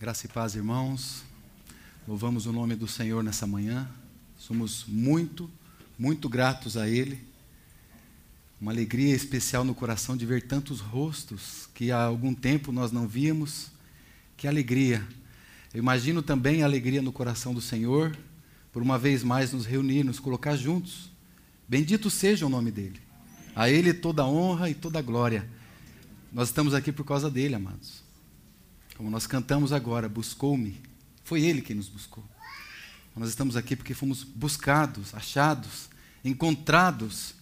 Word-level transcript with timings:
Graça 0.00 0.26
e 0.26 0.28
paz, 0.28 0.54
irmãos. 0.54 1.24
Louvamos 2.06 2.46
o 2.46 2.52
nome 2.52 2.76
do 2.76 2.86
Senhor 2.86 3.20
nessa 3.24 3.48
manhã. 3.48 3.90
Somos 4.38 4.84
muito, 4.86 5.50
muito 5.98 6.28
gratos 6.28 6.76
a 6.76 6.88
Ele. 6.88 7.18
Uma 8.60 8.70
alegria 8.70 9.12
especial 9.12 9.64
no 9.64 9.74
coração 9.74 10.16
de 10.16 10.24
ver 10.24 10.42
tantos 10.42 10.78
rostos 10.78 11.68
que 11.74 11.90
há 11.90 12.00
algum 12.00 12.32
tempo 12.32 12.70
nós 12.70 12.92
não 12.92 13.08
víamos. 13.08 13.72
Que 14.36 14.46
alegria. 14.46 15.04
Eu 15.74 15.80
imagino 15.80 16.22
também 16.22 16.62
a 16.62 16.66
alegria 16.66 17.02
no 17.02 17.10
coração 17.10 17.52
do 17.52 17.60
Senhor 17.60 18.16
por 18.72 18.80
uma 18.80 19.00
vez 19.00 19.24
mais 19.24 19.52
nos 19.52 19.66
reunir, 19.66 20.04
nos 20.04 20.20
colocar 20.20 20.54
juntos. 20.54 21.10
Bendito 21.66 22.08
seja 22.08 22.46
o 22.46 22.48
nome 22.48 22.70
dEle. 22.70 23.00
A 23.52 23.68
Ele 23.68 23.92
toda 23.92 24.24
honra 24.24 24.70
e 24.70 24.74
toda 24.74 25.02
glória. 25.02 25.50
Nós 26.32 26.50
estamos 26.50 26.72
aqui 26.72 26.92
por 26.92 27.04
causa 27.04 27.28
dele, 27.28 27.56
amados. 27.56 28.06
Como 28.98 29.10
nós 29.10 29.28
cantamos 29.28 29.72
agora, 29.72 30.08
buscou-me. 30.08 30.76
Foi 31.22 31.40
Ele 31.40 31.62
quem 31.62 31.76
nos 31.76 31.88
buscou. 31.88 32.24
Nós 33.14 33.28
estamos 33.28 33.56
aqui 33.56 33.76
porque 33.76 33.94
fomos 33.94 34.24
buscados, 34.24 35.14
achados, 35.14 35.88
encontrados 36.24 37.32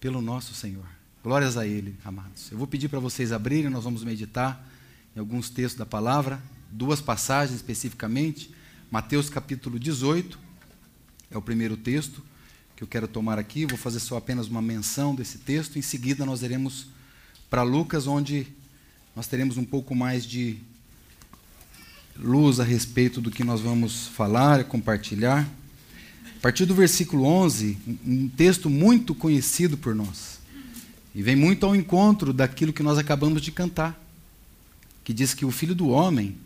pelo 0.00 0.22
nosso 0.22 0.54
Senhor. 0.54 0.86
Glórias 1.22 1.58
a 1.58 1.66
Ele, 1.66 1.98
amados. 2.02 2.50
Eu 2.50 2.56
vou 2.56 2.66
pedir 2.66 2.88
para 2.88 2.98
vocês 2.98 3.30
abrirem, 3.30 3.70
nós 3.70 3.84
vamos 3.84 4.02
meditar 4.02 4.66
em 5.14 5.20
alguns 5.20 5.50
textos 5.50 5.78
da 5.78 5.84
palavra, 5.84 6.42
duas 6.70 6.98
passagens 6.98 7.56
especificamente. 7.56 8.50
Mateus 8.90 9.28
capítulo 9.28 9.78
18 9.78 10.38
é 11.30 11.36
o 11.36 11.42
primeiro 11.42 11.76
texto 11.76 12.24
que 12.74 12.82
eu 12.82 12.88
quero 12.88 13.06
tomar 13.06 13.38
aqui. 13.38 13.66
Vou 13.66 13.76
fazer 13.76 14.00
só 14.00 14.16
apenas 14.16 14.48
uma 14.48 14.62
menção 14.62 15.14
desse 15.14 15.36
texto. 15.36 15.78
Em 15.78 15.82
seguida, 15.82 16.24
nós 16.24 16.42
iremos 16.42 16.86
para 17.50 17.62
Lucas, 17.62 18.06
onde 18.06 18.46
nós 19.14 19.26
teremos 19.26 19.58
um 19.58 19.64
pouco 19.64 19.94
mais 19.94 20.24
de 20.24 20.69
luz 22.18 22.60
a 22.60 22.64
respeito 22.64 23.20
do 23.20 23.30
que 23.30 23.44
nós 23.44 23.60
vamos 23.60 24.06
falar, 24.08 24.64
compartilhar. 24.64 25.48
A 26.24 26.40
partir 26.40 26.64
do 26.66 26.74
versículo 26.74 27.24
11, 27.24 27.76
um 28.06 28.28
texto 28.28 28.70
muito 28.70 29.14
conhecido 29.14 29.76
por 29.76 29.94
nós. 29.94 30.38
E 31.14 31.22
vem 31.22 31.36
muito 31.36 31.66
ao 31.66 31.74
encontro 31.74 32.32
daquilo 32.32 32.72
que 32.72 32.82
nós 32.82 32.98
acabamos 32.98 33.42
de 33.42 33.50
cantar, 33.50 34.00
que 35.02 35.12
diz 35.12 35.34
que 35.34 35.44
o 35.44 35.50
filho 35.50 35.74
do 35.74 35.88
homem, 35.88 36.36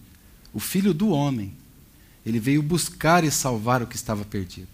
o 0.52 0.60
filho 0.60 0.94
do 0.94 1.08
homem, 1.10 1.52
ele 2.24 2.40
veio 2.40 2.62
buscar 2.62 3.22
e 3.24 3.30
salvar 3.30 3.82
o 3.82 3.86
que 3.86 3.96
estava 3.96 4.24
perdido. 4.24 4.68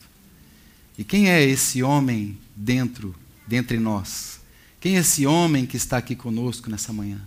E 0.96 1.02
quem 1.02 1.28
é 1.28 1.42
esse 1.42 1.82
homem 1.82 2.38
dentro, 2.54 3.14
dentre 3.46 3.78
nós? 3.78 4.38
Quem 4.80 4.96
é 4.96 5.00
esse 5.00 5.26
homem 5.26 5.66
que 5.66 5.76
está 5.76 5.96
aqui 5.96 6.14
conosco 6.14 6.70
nessa 6.70 6.92
manhã? 6.92 7.20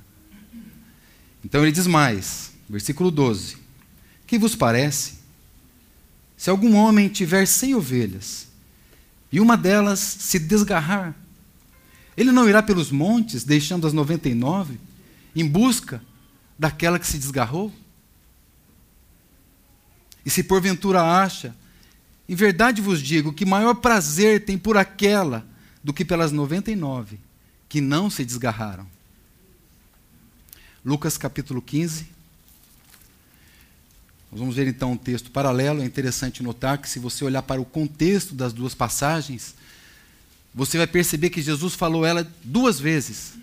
Então 1.43 1.61
ele 1.61 1.71
diz 1.71 1.85
mais, 1.85 2.52
versículo 2.69 3.11
12: 3.11 3.57
que 4.33 4.39
vos 4.39 4.55
parece? 4.55 5.19
Se 6.35 6.49
algum 6.49 6.75
homem 6.75 7.07
tiver 7.07 7.45
cem 7.45 7.75
ovelhas 7.75 8.47
e 9.31 9.39
uma 9.39 9.55
delas 9.55 9.99
se 9.99 10.39
desgarrar, 10.39 11.15
ele 12.17 12.31
não 12.31 12.49
irá 12.49 12.63
pelos 12.63 12.91
montes, 12.91 13.43
deixando 13.43 13.85
as 13.85 13.93
noventa 13.93 14.27
e 14.27 14.33
nove, 14.33 14.79
em 15.35 15.47
busca 15.47 16.01
daquela 16.57 16.97
que 16.97 17.05
se 17.07 17.17
desgarrou? 17.17 17.71
E 20.25 20.29
se 20.29 20.43
porventura 20.43 21.01
acha, 21.01 21.55
em 22.27 22.35
verdade 22.35 22.81
vos 22.81 23.01
digo 23.01 23.33
que 23.33 23.45
maior 23.45 23.75
prazer 23.75 24.45
tem 24.45 24.57
por 24.57 24.77
aquela 24.77 25.45
do 25.83 25.93
que 25.93 26.03
pelas 26.03 26.31
noventa 26.31 26.71
e 26.71 26.75
nove 26.75 27.19
que 27.69 27.81
não 27.81 28.09
se 28.09 28.25
desgarraram. 28.25 28.87
Lucas 30.83 31.17
capítulo 31.17 31.61
15, 31.61 32.07
nós 34.33 34.39
vamos 34.39 34.55
ver 34.55 34.67
então 34.67 34.93
um 34.93 34.97
texto 34.97 35.29
paralelo. 35.29 35.83
É 35.83 35.85
interessante 35.85 36.41
notar 36.41 36.79
que, 36.79 36.89
se 36.89 36.97
você 36.97 37.23
olhar 37.23 37.43
para 37.43 37.61
o 37.61 37.65
contexto 37.65 38.33
das 38.33 38.51
duas 38.51 38.73
passagens, 38.73 39.53
você 40.55 40.75
vai 40.75 40.87
perceber 40.87 41.29
que 41.29 41.39
Jesus 41.39 41.75
falou 41.75 42.03
ela 42.03 42.27
duas 42.43 42.79
vezes. 42.79 43.33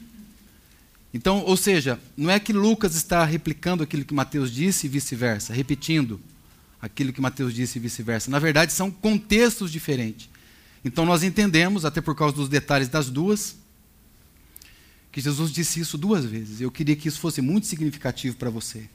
Então, 1.15 1.45
ou 1.45 1.56
seja, 1.56 1.97
não 2.17 2.28
é 2.28 2.41
que 2.41 2.53
Lucas 2.53 2.97
está 2.97 3.25
replicando 3.25 3.84
aquilo 3.84 4.05
que 4.05 4.12
Mateus 4.12 4.51
disse 4.53 4.87
e 4.87 4.91
vice-versa, 4.91 5.55
repetindo 5.55 6.21
aquilo 6.83 7.12
que 7.12 7.21
Mateus 7.21 7.55
disse 7.55 7.78
e 7.78 7.81
vice-versa. 7.81 8.28
Na 8.28 8.41
verdade, 8.41 8.72
são 8.72 8.91
contextos 8.91 9.71
diferentes. 9.71 10.28
Então, 10.84 11.07
nós 11.07 11.22
entendemos, 11.22 11.84
até 11.84 12.01
por 12.01 12.17
causa 12.17 12.34
dos 12.34 12.49
detalhes 12.49 12.89
das 12.89 13.09
duas, 13.09 13.55
que 15.12 15.21
Jesus 15.21 15.53
disse 15.53 15.78
isso 15.78 15.97
duas 15.97 16.25
vezes. 16.25 16.61
Eu 16.61 16.71
queria 16.72 16.97
que 16.97 17.07
isso 17.07 17.21
fosse 17.21 17.41
muito 17.41 17.69
significativo 17.69 18.34
para 18.34 18.51
você. 18.51 18.89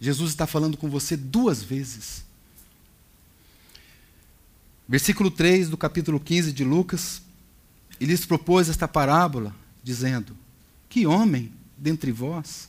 Jesus 0.00 0.30
está 0.30 0.46
falando 0.46 0.78
com 0.78 0.88
você 0.88 1.16
duas 1.16 1.62
vezes. 1.62 2.24
Versículo 4.88 5.30
3 5.30 5.68
do 5.68 5.76
capítulo 5.76 6.18
15 6.18 6.52
de 6.52 6.64
Lucas, 6.64 7.22
ele 8.00 8.12
lhes 8.12 8.24
propôs 8.24 8.68
esta 8.68 8.88
parábola, 8.88 9.54
dizendo: 9.84 10.36
Que 10.88 11.06
homem 11.06 11.52
dentre 11.76 12.10
vós, 12.10 12.68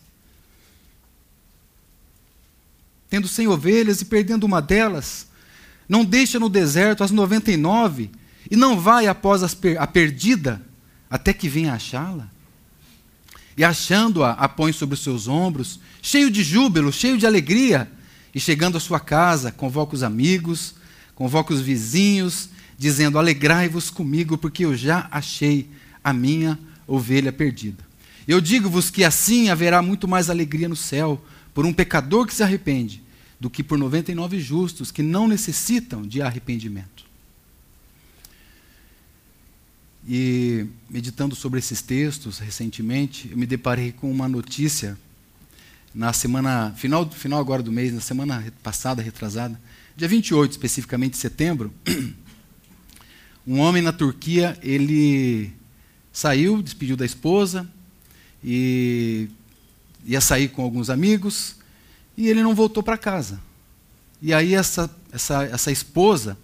tendo 3.10 3.28
cem 3.28 3.48
ovelhas 3.48 4.02
e 4.02 4.06
perdendo 4.06 4.44
uma 4.44 4.62
delas, 4.62 5.28
não 5.88 6.04
deixa 6.04 6.40
no 6.40 6.50
deserto 6.50 7.04
as 7.04 7.12
noventa 7.12 7.52
e 7.52 7.58
nove 7.58 8.12
e 8.50 8.56
não 8.56 8.80
vai 8.80 9.08
após 9.08 9.42
a 9.44 9.88
perdida 9.88 10.62
até 11.10 11.34
que 11.34 11.50
venha 11.50 11.74
achá-la? 11.74 12.30
E 13.58 13.64
achando-a, 13.64 14.32
a 14.32 14.48
põe 14.48 14.72
sobre 14.72 14.94
os 14.96 15.04
seus 15.04 15.28
ombros, 15.28 15.80
cheio 16.02 16.32
de 16.32 16.44
júbilo, 16.44 16.92
cheio 16.92 17.18
de 17.18 17.26
alegria. 17.26 17.90
E 18.34 18.40
chegando 18.40 18.78
à 18.78 18.80
sua 18.80 19.00
casa, 19.00 19.52
convoca 19.52 19.94
os 19.94 20.04
amigos, 20.04 20.74
convoca 21.14 21.54
os 21.54 21.62
vizinhos, 21.62 22.50
dizendo: 22.78 23.20
Alegrai-vos 23.20 23.90
comigo, 23.90 24.38
porque 24.38 24.66
eu 24.66 24.76
já 24.76 25.08
achei 25.12 25.70
a 26.04 26.14
minha 26.14 26.58
ovelha 26.88 27.32
perdida. 27.32 27.84
Eu 28.28 28.40
digo-vos 28.40 28.90
que 28.90 29.04
assim 29.04 29.50
haverá 29.50 29.82
muito 29.82 30.08
mais 30.08 30.30
alegria 30.30 30.70
no 30.70 30.76
céu 30.76 31.24
por 31.54 31.66
um 31.66 31.74
pecador 31.74 32.26
que 32.26 32.34
se 32.34 32.44
arrepende, 32.44 33.02
do 33.40 33.50
que 33.50 33.64
por 33.64 33.78
99 33.78 34.40
justos 34.40 34.92
que 34.92 35.04
não 35.04 35.28
necessitam 35.28 36.02
de 36.02 36.22
arrependimento. 36.22 37.06
E 40.08 40.66
meditando 40.90 41.36
sobre 41.36 41.60
esses 41.60 41.82
textos 41.82 42.40
recentemente, 42.40 43.30
eu 43.30 43.38
me 43.38 43.46
deparei 43.46 43.92
com 43.92 44.12
uma 44.12 44.28
notícia 44.28 44.98
na 45.94 46.14
semana 46.14 46.74
final 46.76 47.10
final 47.10 47.40
agora 47.40 47.62
do 47.62 47.72
mês, 47.72 47.94
na 47.94 48.02
semana 48.02 48.44
passada, 48.64 49.02
retrasada, 49.02 49.60
dia 49.96 50.08
28 50.08 50.52
especificamente 50.52 51.14
de 51.14 51.18
setembro, 51.18 51.74
um 53.46 53.60
homem 53.60 53.82
na 53.82 53.92
Turquia, 53.92 54.58
ele 54.62 55.52
saiu, 56.12 56.62
despediu 56.62 56.96
da 56.96 57.06
esposa 57.06 57.68
e 58.44 59.30
ia 60.06 60.22
sair 60.22 60.50
com 60.50 60.62
alguns 60.62 60.90
amigos 60.90 61.56
e 62.18 62.28
ele 62.28 62.44
não 62.44 62.56
voltou 62.56 62.84
para 62.84 62.98
casa. 62.98 63.40
E 64.22 64.34
aí 64.34 64.54
essa, 64.54 64.90
essa, 65.12 65.44
essa 65.46 65.72
esposa, 65.72 66.38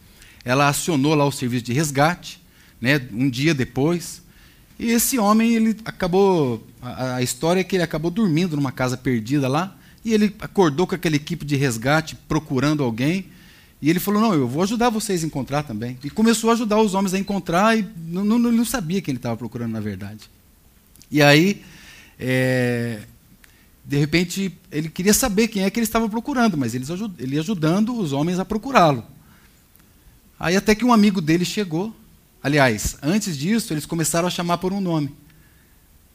ela 0.43 0.67
acionou 0.67 1.13
lá 1.13 1.25
o 1.25 1.31
serviço 1.31 1.65
de 1.65 1.73
resgate 1.73 2.41
né, 2.81 3.01
um 3.11 3.29
dia 3.29 3.53
depois. 3.53 4.21
E 4.79 4.91
esse 4.91 5.17
homem, 5.17 5.55
ele 5.55 5.75
acabou. 5.83 6.65
A, 6.81 7.15
a, 7.15 7.21
história 7.21 7.61
é 7.61 7.63
que 7.63 7.75
ele 7.75 7.83
acabou 7.83 8.11
dormindo 8.11 8.55
numa 8.55 8.71
casa 8.71 8.95
perdida 8.95 9.47
lá. 9.47 9.75
E 10.05 10.13
ele 10.13 10.35
acordou 10.39 10.85
com 10.85 10.95
aquela 10.95 11.15
equipe 11.15 11.45
de 11.45 11.55
resgate 11.55 12.15
procurando 12.27 12.83
alguém. 12.83 13.25
E 13.81 13.89
ele 13.89 13.99
falou: 13.99 14.21
Não, 14.21 14.33
eu 14.33 14.47
vou 14.47 14.61
ajudar 14.63 14.89
vocês 14.89 15.23
a 15.23 15.27
encontrar 15.27 15.63
também. 15.63 15.97
E 16.03 16.09
começou 16.09 16.49
a 16.49 16.53
ajudar 16.53 16.79
os 16.79 16.93
homens 16.93 17.13
a 17.13 17.19
encontrar. 17.19 17.77
E 17.77 17.87
não, 18.07 18.23
não, 18.23 18.39
não 18.39 18.65
sabia 18.65 19.01
quem 19.01 19.13
ele 19.13 19.19
estava 19.19 19.35
procurando, 19.35 19.71
na 19.71 19.79
verdade. 19.79 20.29
E 21.09 21.21
aí, 21.21 21.63
é, 22.19 22.99
de 23.83 23.97
repente, 23.97 24.55
ele 24.71 24.89
queria 24.89 25.13
saber 25.13 25.47
quem 25.47 25.63
é 25.63 25.69
que 25.69 25.79
ele 25.79 25.85
estava 25.85 26.07
procurando, 26.07 26.57
mas 26.57 26.75
eles 26.75 26.89
ele 27.17 27.39
ajudando 27.39 27.97
os 27.97 28.11
homens 28.11 28.37
a 28.37 28.45
procurá-lo. 28.45 29.03
Aí, 30.39 30.55
até 30.55 30.75
que 30.75 30.85
um 30.85 30.93
amigo 30.93 31.19
dele 31.19 31.45
chegou 31.45 31.95
Aliás, 32.41 32.97
antes 33.01 33.37
disso, 33.37 33.73
eles 33.73 33.85
começaram 33.85 34.27
a 34.27 34.31
chamar 34.31 34.57
por 34.57 34.71
um 34.71 34.81
nome. 34.81 35.13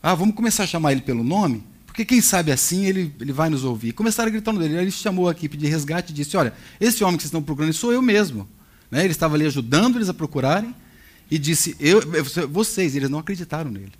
Ah, 0.02 0.14
vamos 0.14 0.34
começar 0.34 0.64
a 0.64 0.66
chamar 0.66 0.92
ele 0.92 1.02
pelo 1.02 1.22
nome? 1.22 1.64
Porque 1.92 2.06
quem 2.06 2.22
sabe 2.22 2.50
assim 2.50 2.86
ele, 2.86 3.14
ele 3.20 3.32
vai 3.32 3.50
nos 3.50 3.64
ouvir. 3.64 3.92
Começaram 3.92 4.28
a 4.28 4.32
gritar 4.32 4.50
no 4.50 4.58
dele. 4.58 4.76
Ele 4.76 4.90
chamou 4.90 5.28
a 5.28 5.32
equipe 5.32 5.58
de 5.58 5.66
resgate 5.66 6.10
e 6.10 6.14
disse: 6.14 6.36
Olha, 6.38 6.54
esse 6.80 7.04
homem 7.04 7.16
que 7.16 7.22
vocês 7.22 7.28
estão 7.28 7.42
procurando 7.42 7.72
sou 7.74 7.92
eu 7.92 8.00
mesmo. 8.00 8.48
Né? 8.90 9.04
Ele 9.04 9.12
estava 9.12 9.34
ali 9.34 9.44
ajudando 9.44 9.96
eles 9.96 10.08
a 10.08 10.14
procurarem 10.14 10.74
e 11.30 11.38
disse: 11.38 11.76
eu, 11.78 12.00
Vocês, 12.48 12.96
eles 12.96 13.10
não 13.10 13.18
acreditaram 13.18 13.70
nele. 13.70 13.92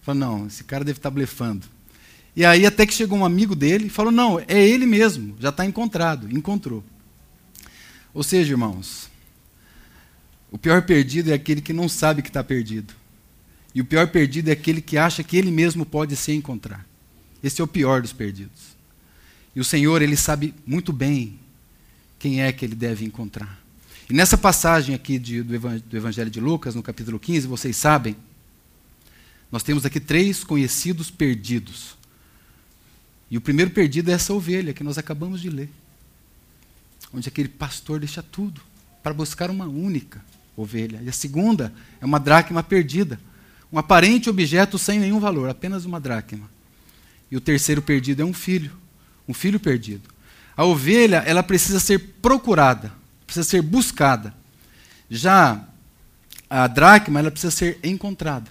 Falaram: 0.00 0.38
Não, 0.38 0.46
esse 0.46 0.64
cara 0.64 0.82
deve 0.82 0.98
estar 0.98 1.10
blefando. 1.10 1.66
E 2.34 2.42
aí, 2.42 2.64
até 2.64 2.86
que 2.86 2.94
chegou 2.94 3.18
um 3.18 3.24
amigo 3.24 3.54
dele 3.54 3.88
e 3.88 3.90
falou: 3.90 4.10
Não, 4.10 4.40
é 4.48 4.66
ele 4.66 4.86
mesmo, 4.86 5.36
já 5.38 5.50
está 5.50 5.66
encontrado. 5.66 6.26
Encontrou. 6.34 6.82
Ou 8.14 8.22
seja, 8.22 8.52
irmãos, 8.54 9.09
o 10.50 10.58
pior 10.58 10.82
perdido 10.82 11.30
é 11.30 11.34
aquele 11.34 11.60
que 11.60 11.72
não 11.72 11.88
sabe 11.88 12.22
que 12.22 12.28
está 12.28 12.42
perdido. 12.42 12.92
E 13.74 13.80
o 13.80 13.84
pior 13.84 14.08
perdido 14.08 14.48
é 14.48 14.52
aquele 14.52 14.80
que 14.80 14.98
acha 14.98 15.22
que 15.22 15.36
ele 15.36 15.50
mesmo 15.50 15.86
pode 15.86 16.16
se 16.16 16.32
encontrar. 16.32 16.84
Esse 17.42 17.60
é 17.60 17.64
o 17.64 17.68
pior 17.68 18.02
dos 18.02 18.12
perdidos. 18.12 18.76
E 19.54 19.60
o 19.60 19.64
Senhor, 19.64 20.02
ele 20.02 20.16
sabe 20.16 20.54
muito 20.66 20.92
bem 20.92 21.38
quem 22.18 22.42
é 22.42 22.52
que 22.52 22.64
ele 22.64 22.74
deve 22.74 23.04
encontrar. 23.04 23.60
E 24.08 24.12
nessa 24.12 24.36
passagem 24.36 24.94
aqui 24.94 25.18
de, 25.18 25.42
do, 25.42 25.58
do 25.80 25.96
Evangelho 25.96 26.30
de 26.30 26.40
Lucas, 26.40 26.74
no 26.74 26.82
capítulo 26.82 27.18
15, 27.18 27.46
vocês 27.46 27.76
sabem, 27.76 28.16
nós 29.52 29.62
temos 29.62 29.86
aqui 29.86 30.00
três 30.00 30.42
conhecidos 30.42 31.10
perdidos. 31.10 31.96
E 33.30 33.38
o 33.38 33.40
primeiro 33.40 33.70
perdido 33.70 34.10
é 34.10 34.14
essa 34.14 34.32
ovelha 34.32 34.74
que 34.74 34.82
nós 34.82 34.98
acabamos 34.98 35.40
de 35.40 35.48
ler. 35.48 35.70
Onde 37.14 37.28
aquele 37.28 37.48
pastor 37.48 38.00
deixa 38.00 38.22
tudo 38.22 38.60
para 39.02 39.14
buscar 39.14 39.48
uma 39.48 39.66
única 39.66 40.20
ovelha. 40.56 41.00
E 41.02 41.08
a 41.08 41.12
segunda 41.12 41.72
é 42.00 42.04
uma 42.04 42.18
dracma 42.18 42.62
perdida. 42.62 43.20
Um 43.72 43.78
aparente 43.78 44.28
objeto 44.28 44.78
sem 44.78 44.98
nenhum 44.98 45.20
valor, 45.20 45.48
apenas 45.48 45.84
uma 45.84 46.00
dracma. 46.00 46.50
E 47.30 47.36
o 47.36 47.40
terceiro 47.40 47.80
perdido 47.80 48.22
é 48.22 48.24
um 48.24 48.32
filho, 48.32 48.72
um 49.28 49.32
filho 49.32 49.60
perdido. 49.60 50.08
A 50.56 50.64
ovelha, 50.64 51.18
ela 51.18 51.42
precisa 51.42 51.78
ser 51.78 51.98
procurada, 52.20 52.92
precisa 53.24 53.48
ser 53.48 53.62
buscada. 53.62 54.34
Já 55.08 55.64
a 56.48 56.66
dracma, 56.66 57.20
ela 57.20 57.30
precisa 57.30 57.52
ser 57.52 57.78
encontrada. 57.84 58.50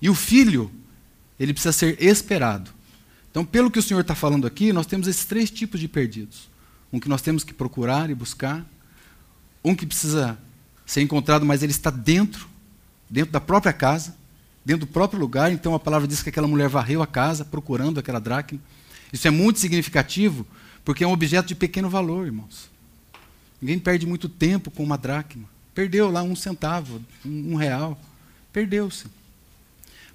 E 0.00 0.08
o 0.08 0.14
filho, 0.14 0.70
ele 1.38 1.52
precisa 1.52 1.72
ser 1.72 2.02
esperado. 2.02 2.70
Então, 3.30 3.44
pelo 3.44 3.70
que 3.70 3.78
o 3.78 3.82
Senhor 3.82 4.00
está 4.00 4.14
falando 4.14 4.46
aqui, 4.46 4.72
nós 4.72 4.86
temos 4.86 5.06
esses 5.06 5.24
três 5.26 5.50
tipos 5.50 5.78
de 5.78 5.88
perdidos. 5.88 6.48
Um 6.92 6.98
que 6.98 7.08
nós 7.08 7.20
temos 7.20 7.44
que 7.44 7.52
procurar 7.52 8.08
e 8.08 8.14
buscar, 8.14 8.64
um 9.62 9.74
que 9.74 9.84
precisa 9.84 10.38
ser 10.86 11.02
encontrado, 11.02 11.44
mas 11.46 11.62
ele 11.62 11.72
está 11.72 11.90
dentro, 11.90 12.48
dentro 13.08 13.32
da 13.32 13.40
própria 13.40 13.72
casa, 13.72 14.14
dentro 14.64 14.86
do 14.86 14.92
próprio 14.92 15.20
lugar. 15.20 15.52
Então 15.52 15.74
a 15.74 15.80
palavra 15.80 16.06
diz 16.06 16.22
que 16.22 16.28
aquela 16.28 16.48
mulher 16.48 16.68
varreu 16.68 17.02
a 17.02 17.06
casa 17.06 17.44
procurando 17.44 17.98
aquela 18.00 18.20
dracma. 18.20 18.58
Isso 19.12 19.28
é 19.28 19.30
muito 19.30 19.60
significativo, 19.60 20.46
porque 20.84 21.04
é 21.04 21.06
um 21.06 21.12
objeto 21.12 21.48
de 21.48 21.54
pequeno 21.54 21.88
valor, 21.88 22.26
irmãos. 22.26 22.68
Ninguém 23.60 23.78
perde 23.78 24.06
muito 24.06 24.28
tempo 24.28 24.70
com 24.70 24.82
uma 24.82 24.98
dracma. 24.98 25.48
Perdeu 25.74 26.10
lá 26.10 26.22
um 26.22 26.36
centavo, 26.36 27.00
um, 27.24 27.54
real. 27.56 27.98
Perdeu-se. 28.52 29.06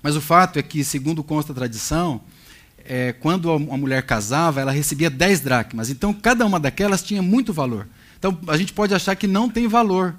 Mas 0.02 0.16
o 0.16 0.22
fato 0.22 0.60
é 0.60 0.62
que, 0.62 0.84
segundo 0.84 1.24
consta 1.24 1.52
a 1.52 1.56
tradição, 1.56 2.22
é, 2.86 3.12
quando 3.12 3.52
a 3.52 3.58
mulher 3.58 4.04
casava, 4.04 4.62
ela 4.62 4.72
recebia 4.72 5.10
10 5.10 5.42
dracmas. 5.42 5.90
Então, 5.90 6.14
cada 6.14 6.46
uma 6.46 6.60
daquelas 6.60 7.04
tinha 7.04 7.22
muito 7.22 7.52
valor. 7.52 7.88
Então, 8.18 8.38
a 8.48 8.56
gente 8.56 8.72
pode 8.72 8.94
achar 8.94 9.16
que 9.16 9.28
não 9.28 9.50
tem 9.50 9.68
valor 9.68 10.16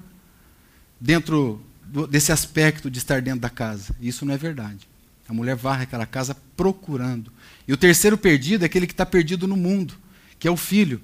dentro 1.01 1.59
desse 2.09 2.31
aspecto 2.31 2.89
de 2.89 2.99
estar 2.99 3.21
dentro 3.21 3.41
da 3.41 3.49
casa. 3.49 3.95
Isso 3.99 4.23
não 4.23 4.33
é 4.33 4.37
verdade. 4.37 4.87
A 5.27 5.33
mulher 5.33 5.55
varre 5.55 5.83
aquela 5.83 6.05
casa 6.05 6.35
procurando. 6.55 7.33
E 7.67 7.73
o 7.73 7.77
terceiro 7.77 8.17
perdido 8.17 8.63
é 8.63 8.67
aquele 8.67 8.85
que 8.85 8.93
está 8.93 9.05
perdido 9.05 9.47
no 9.47 9.57
mundo, 9.57 9.95
que 10.37 10.47
é 10.47 10.51
o 10.51 10.55
filho. 10.55 11.01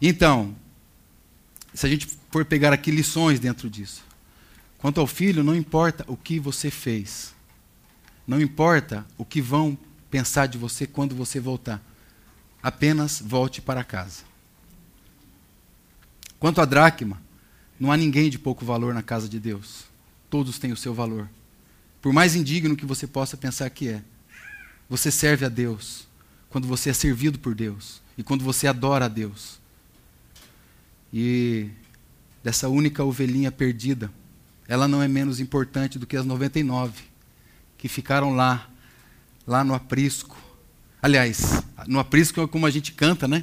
Então, 0.00 0.54
se 1.74 1.84
a 1.84 1.88
gente 1.88 2.06
for 2.30 2.44
pegar 2.44 2.72
aqui 2.72 2.90
lições 2.90 3.40
dentro 3.40 3.68
disso. 3.68 4.02
Quanto 4.78 5.00
ao 5.00 5.06
filho, 5.06 5.44
não 5.44 5.54
importa 5.54 6.04
o 6.08 6.16
que 6.16 6.38
você 6.38 6.70
fez. 6.70 7.34
Não 8.26 8.40
importa 8.40 9.06
o 9.18 9.24
que 9.24 9.40
vão 9.40 9.76
pensar 10.10 10.46
de 10.46 10.58
você 10.58 10.86
quando 10.86 11.14
você 11.14 11.38
voltar. 11.40 11.80
Apenas 12.62 13.20
volte 13.24 13.60
para 13.60 13.84
casa. 13.84 14.22
Quanto 16.38 16.60
à 16.60 16.64
dracma, 16.64 17.20
não 17.82 17.90
há 17.90 17.96
ninguém 17.96 18.30
de 18.30 18.38
pouco 18.38 18.64
valor 18.64 18.94
na 18.94 19.02
casa 19.02 19.28
de 19.28 19.40
Deus. 19.40 19.86
Todos 20.30 20.56
têm 20.56 20.70
o 20.70 20.76
seu 20.76 20.94
valor. 20.94 21.28
Por 22.00 22.12
mais 22.12 22.36
indigno 22.36 22.76
que 22.76 22.86
você 22.86 23.08
possa 23.08 23.36
pensar 23.36 23.68
que 23.70 23.88
é, 23.88 24.04
você 24.88 25.10
serve 25.10 25.44
a 25.44 25.48
Deus 25.48 26.06
quando 26.48 26.68
você 26.68 26.90
é 26.90 26.92
servido 26.92 27.40
por 27.40 27.56
Deus 27.56 28.00
e 28.16 28.22
quando 28.22 28.44
você 28.44 28.68
adora 28.68 29.06
a 29.06 29.08
Deus. 29.08 29.58
E 31.12 31.70
dessa 32.44 32.68
única 32.68 33.02
ovelhinha 33.02 33.50
perdida, 33.50 34.12
ela 34.68 34.86
não 34.86 35.02
é 35.02 35.08
menos 35.08 35.40
importante 35.40 35.98
do 35.98 36.06
que 36.06 36.16
as 36.16 36.24
99 36.24 37.02
que 37.76 37.88
ficaram 37.88 38.32
lá, 38.32 38.70
lá 39.44 39.64
no 39.64 39.74
aprisco. 39.74 40.40
Aliás, 41.02 41.64
no 41.88 41.98
aprisco 41.98 42.40
é 42.42 42.46
como 42.46 42.64
a 42.64 42.70
gente 42.70 42.92
canta, 42.92 43.26
né? 43.26 43.42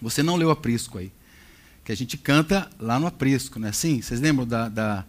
Você 0.00 0.20
não 0.20 0.34
leu 0.34 0.50
aprisco 0.50 0.98
aí 0.98 1.12
que 1.84 1.92
a 1.92 1.96
gente 1.96 2.16
canta 2.16 2.70
lá 2.78 2.98
no 2.98 3.06
aprisco, 3.06 3.58
não 3.58 3.66
é 3.66 3.70
assim? 3.70 4.00
Vocês 4.00 4.20
lembram 4.20 4.46
da, 4.46 4.68
da, 4.68 5.04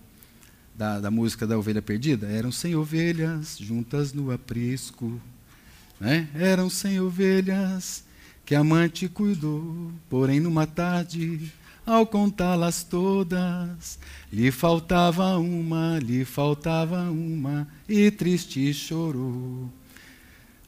da, 0.76 1.00
da 1.00 1.12
música 1.12 1.46
da 1.46 1.58
Ovelha 1.58 1.82
Perdida? 1.82 2.28
Eram 2.28 2.52
cem 2.52 2.76
ovelhas 2.76 3.58
juntas 3.60 4.14
no 4.14 4.32
aprisco, 4.32 5.22
né? 6.00 6.28
Eram 6.34 6.70
cem 6.70 7.00
ovelhas 7.00 8.04
que 8.46 8.56
a 8.56 8.64
mãe 8.64 8.92
cuidou, 9.14 9.92
porém 10.10 10.40
numa 10.40 10.68
tarde, 10.68 11.52
ao 11.86 12.06
contá-las 12.06 12.84
todas, 12.84 14.00
lhe 14.32 14.52
faltava 14.52 15.38
uma, 15.38 16.00
lhe 16.00 16.26
faltava 16.26 17.04
uma, 17.10 17.68
e 17.88 18.10
triste 18.10 18.74
chorou. 18.74 19.70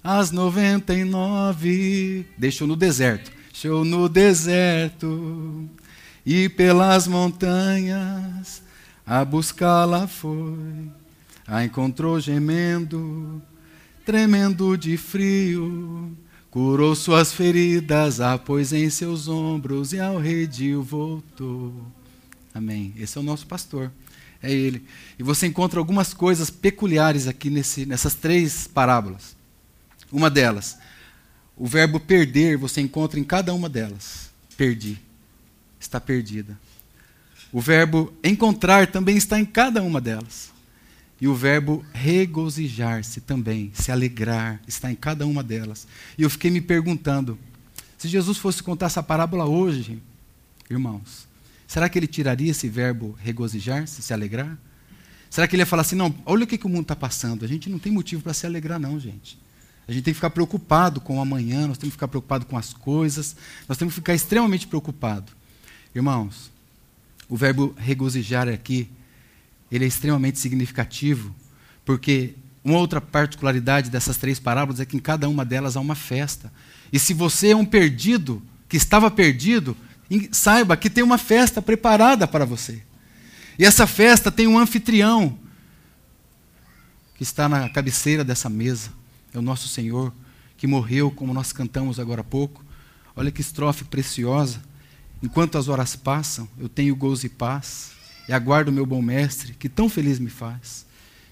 As 0.03 0.31
noventa 0.31 0.93
e 0.93 1.03
nove 1.03 2.25
deixou 2.37 2.67
no 2.67 2.75
deserto, 2.75 3.31
deixou 3.51 3.83
no 3.83 4.07
deserto, 4.07 5.67
e 6.25 6.49
pelas 6.49 7.07
montanhas 7.07 8.63
a 9.05 9.23
buscá-la 9.23 10.07
foi. 10.07 10.89
A 11.45 11.63
encontrou 11.63 12.19
gemendo, 12.19 13.39
tremendo 14.03 14.75
de 14.75 14.97
frio, 14.97 16.17
curou 16.49 16.95
suas 16.95 17.31
feridas, 17.31 18.19
a 18.19 18.35
pôs 18.37 18.73
em 18.73 18.89
seus 18.89 19.27
ombros 19.27 19.93
e 19.93 19.99
ao 19.99 20.17
redil 20.17 20.81
voltou. 20.81 21.71
Amém. 22.51 22.93
Esse 22.97 23.17
é 23.17 23.21
o 23.21 23.23
nosso 23.23 23.45
pastor. 23.45 23.91
É 24.41 24.51
ele. 24.51 24.83
E 25.19 25.23
você 25.23 25.45
encontra 25.45 25.79
algumas 25.79 26.13
coisas 26.13 26.49
peculiares 26.49 27.27
aqui 27.27 27.51
nesse, 27.51 27.85
nessas 27.85 28.15
três 28.15 28.65
parábolas. 28.65 29.35
Uma 30.11 30.29
delas, 30.29 30.77
o 31.55 31.67
verbo 31.67 31.99
perder, 31.99 32.57
você 32.57 32.81
encontra 32.81 33.19
em 33.19 33.23
cada 33.23 33.53
uma 33.53 33.69
delas. 33.69 34.31
Perdi 34.57 35.04
está 35.85 35.99
perdida. 35.99 36.57
O 37.51 37.61
verbo 37.61 38.13
encontrar 38.23 38.87
também 38.87 39.15
está 39.15 39.39
em 39.39 39.45
cada 39.45 39.81
uma 39.81 40.01
delas. 40.01 40.51
E 41.19 41.27
o 41.27 41.33
verbo 41.33 41.85
regozijar-se 41.93 43.21
também, 43.21 43.71
se 43.73 43.91
alegrar, 43.91 44.59
está 44.67 44.91
em 44.91 44.95
cada 44.95 45.25
uma 45.25 45.41
delas. 45.41 45.87
E 46.17 46.23
eu 46.23 46.29
fiquei 46.29 46.51
me 46.51 46.59
perguntando: 46.59 47.39
se 47.97 48.07
Jesus 48.07 48.37
fosse 48.37 48.61
contar 48.61 48.87
essa 48.87 49.01
parábola 49.01 49.45
hoje, 49.45 50.01
irmãos, 50.69 51.25
será 51.65 51.87
que 51.87 51.97
ele 51.97 52.07
tiraria 52.07 52.51
esse 52.51 52.67
verbo 52.67 53.17
regozijar-se, 53.21 54.01
se 54.01 54.13
alegrar? 54.13 54.57
Será 55.29 55.47
que 55.47 55.55
ele 55.55 55.61
ia 55.61 55.67
falar 55.67 55.81
assim: 55.81 55.95
não, 55.95 56.13
olha 56.25 56.43
o 56.43 56.47
que, 56.47 56.57
que 56.57 56.65
o 56.65 56.69
mundo 56.69 56.81
está 56.81 56.95
passando, 56.95 57.45
a 57.45 57.47
gente 57.47 57.69
não 57.69 57.79
tem 57.79 57.91
motivo 57.91 58.21
para 58.21 58.33
se 58.33 58.45
alegrar, 58.45 58.79
não, 58.79 58.99
gente. 58.99 59.37
A 59.87 59.91
gente 59.91 60.03
tem 60.03 60.13
que 60.13 60.17
ficar 60.17 60.31
preocupado 60.31 60.99
com 60.99 61.17
o 61.17 61.21
amanhã, 61.21 61.67
nós 61.67 61.77
temos 61.77 61.91
que 61.93 61.97
ficar 61.97 62.07
preocupado 62.07 62.45
com 62.45 62.57
as 62.57 62.73
coisas, 62.73 63.35
nós 63.69 63.77
temos 63.77 63.93
que 63.93 64.01
ficar 64.01 64.15
extremamente 64.15 64.67
preocupado. 64.67 65.31
Irmãos, 65.95 66.51
o 67.29 67.37
verbo 67.37 67.73
regozijar 67.77 68.49
aqui, 68.49 68.89
ele 69.71 69.85
é 69.85 69.87
extremamente 69.87 70.39
significativo, 70.39 71.33
porque 71.85 72.35
uma 72.65 72.77
outra 72.77 72.99
particularidade 72.99 73.89
dessas 73.89 74.17
três 74.17 74.37
parábolas 74.37 74.81
é 74.81 74.85
que 74.85 74.97
em 74.97 74.99
cada 74.99 75.29
uma 75.29 75.45
delas 75.45 75.77
há 75.77 75.79
uma 75.79 75.95
festa. 75.95 76.51
E 76.91 76.99
se 76.99 77.13
você 77.13 77.51
é 77.51 77.55
um 77.55 77.63
perdido, 77.63 78.43
que 78.67 78.75
estava 78.75 79.09
perdido, 79.09 79.77
saiba 80.31 80.75
que 80.75 80.89
tem 80.89 81.03
uma 81.03 81.17
festa 81.17 81.61
preparada 81.61 82.27
para 82.27 82.45
você. 82.45 82.83
E 83.57 83.63
essa 83.63 83.87
festa 83.87 84.29
tem 84.29 84.47
um 84.47 84.59
anfitrião 84.59 85.37
que 87.15 87.23
está 87.23 87.47
na 87.47 87.69
cabeceira 87.69 88.23
dessa 88.23 88.49
mesa. 88.49 88.91
É 89.33 89.39
o 89.39 89.41
nosso 89.41 89.69
Senhor, 89.69 90.13
que 90.57 90.67
morreu, 90.67 91.09
como 91.09 91.33
nós 91.33 91.53
cantamos 91.53 91.99
agora 91.99 92.21
há 92.21 92.23
pouco. 92.23 92.65
Olha 93.15 93.31
que 93.31 93.39
estrofe 93.39 93.85
preciosa. 93.85 94.59
Enquanto 95.21 95.57
as 95.57 95.67
horas 95.67 95.95
passam, 95.95 96.47
eu 96.57 96.69
tenho 96.69 96.95
gozo 96.95 97.25
e 97.25 97.29
paz, 97.29 97.91
e 98.27 98.33
aguardo 98.33 98.69
o 98.69 98.73
meu 98.73 98.85
bom 98.85 99.01
mestre, 99.01 99.53
que 99.53 99.69
tão 99.69 99.89
feliz 99.89 100.19
me 100.19 100.29
faz. 100.29 100.85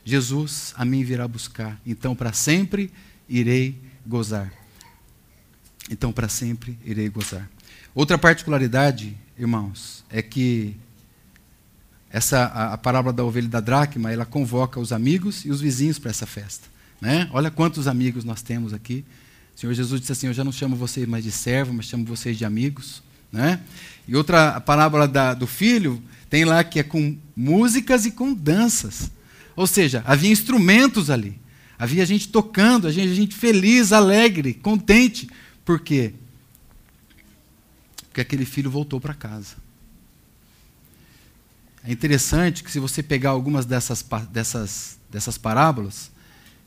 Jesus 0.06 0.74
a 0.76 0.84
mim 0.84 1.04
virá 1.04 1.28
buscar, 1.28 1.80
então 1.86 2.16
para 2.16 2.34
sempre 2.34 2.92
irei 3.28 3.80
gozar. 4.06 4.52
Então 5.90 6.12
para 6.12 6.28
sempre 6.28 6.78
irei 6.84 7.10
gozar. 7.10 7.50
Outra 7.96 8.18
particularidade, 8.18 9.16
irmãos, 9.38 10.04
é 10.10 10.22
que 10.22 10.76
essa 12.10 12.46
a, 12.46 12.74
a 12.74 12.78
parábola 12.78 13.14
da 13.14 13.24
ovelha 13.24 13.48
da 13.48 13.60
dracma, 13.60 14.12
ela 14.12 14.26
convoca 14.26 14.80
os 14.80 14.92
amigos 14.92 15.46
e 15.46 15.52
os 15.52 15.62
vizinhos 15.62 16.00
para 16.00 16.12
essa 16.12 16.26
festa, 16.26 16.68
né? 17.02 17.30
Olha 17.32 17.50
quantos 17.50 17.88
amigos 17.88 18.24
nós 18.24 18.42
temos 18.42 18.74
aqui. 18.74 19.06
O 19.56 19.60
Senhor 19.60 19.74
Jesus 19.74 20.02
disse 20.02 20.12
assim: 20.12 20.28
"Eu 20.28 20.34
já 20.34 20.44
não 20.44 20.52
chamo 20.52 20.76
vocês 20.76 21.08
mais 21.08 21.24
de 21.24 21.32
servo, 21.32 21.74
mas 21.74 21.86
chamo 21.86 22.06
vocês 22.06 22.38
de 22.38 22.46
amigos". 22.46 23.02
Né? 23.34 23.60
E 24.08 24.16
outra 24.16 24.62
parábola 24.62 25.08
da, 25.08 25.34
do 25.34 25.48
filho 25.48 26.02
tem 26.30 26.46
lá 26.46 26.64
que 26.64 26.80
é 26.80 26.84
com 26.84 27.18
músicas 27.36 28.06
e 28.06 28.12
com 28.12 28.32
danças. 28.32 29.12
Ou 29.56 29.66
seja, 29.66 30.04
havia 30.06 30.32
instrumentos 30.32 31.10
ali. 31.10 31.42
Havia 31.78 32.06
gente 32.06 32.30
tocando, 32.30 32.88
a 32.88 32.92
gente, 32.92 33.36
feliz, 33.36 33.92
alegre, 33.92 34.54
contente. 34.54 35.28
Por 35.66 35.80
quê? 35.80 36.14
Porque 38.08 38.22
aquele 38.22 38.46
filho 38.46 38.70
voltou 38.70 39.02
para 39.02 39.14
casa. 39.14 39.56
É 41.84 41.92
interessante 41.92 42.64
que 42.64 42.72
se 42.72 42.80
você 42.80 43.04
pegar 43.04 43.32
algumas 43.32 43.66
dessas, 43.66 44.06
dessas, 44.32 44.98
dessas 45.12 45.38
parábolas, 45.38 46.12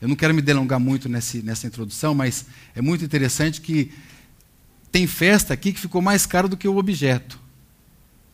eu 0.03 0.09
não 0.09 0.17
quero 0.17 0.35
me 0.35 0.43
delongar 0.43 0.79
muito 0.79 1.09
nesse, 1.09 1.41
nessa 1.43 1.67
introdução, 1.67 2.15
mas 2.15 2.47
é 2.75 2.83
muito 2.83 3.05
interessante 3.05 3.61
que 3.61 3.93
tem 4.91 5.07
festa 5.07 5.55
aqui 5.55 5.73
que 5.73 5.81
ficou 5.81 6.01
mais 6.01 6.27
caro 6.27 6.49
do 6.49 6.57
que 6.57 6.69
o 6.69 6.77
objeto. 6.77 7.39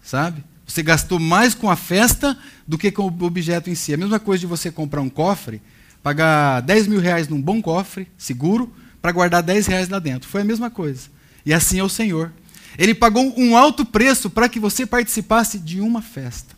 Sabe? 0.03 0.45
Você 0.67 0.83
gastou 0.83 1.19
mais 1.19 1.55
com 1.55 1.71
a 1.71 1.77
festa 1.77 2.39
do 2.67 2.79
que 2.79 2.91
com 2.91 3.03
o 3.03 3.25
objeto 3.25 3.69
em 3.69 3.75
si. 3.75 3.93
A 3.93 3.97
mesma 3.97 4.19
coisa 4.19 4.41
de 4.41 4.47
você 4.47 4.71
comprar 4.71 5.01
um 5.01 5.09
cofre, 5.11 5.61
pagar 6.03 6.61
10 6.61 6.87
mil 6.87 7.01
reais 7.01 7.29
num 7.29 7.41
bom 7.41 7.61
cofre, 7.61 8.09
seguro, 8.17 8.73
para 9.01 9.13
guardar 9.13 9.43
10 9.43 9.67
reais 9.67 9.89
lá 9.89 9.99
dentro. 9.99 10.29
Foi 10.29 10.41
a 10.41 10.45
mesma 10.45 10.71
coisa. 10.71 11.09
E 11.45 11.53
assim 11.53 11.79
é 11.79 11.85
o 11.85 11.89
Senhor. 11.89 12.33
Ele 12.79 12.95
pagou 12.95 13.35
um 13.37 13.57
alto 13.57 13.85
preço 13.85 14.31
para 14.31 14.49
que 14.49 14.59
você 14.59 14.87
participasse 14.87 15.59
de 15.59 15.81
uma 15.81 16.01
festa. 16.01 16.57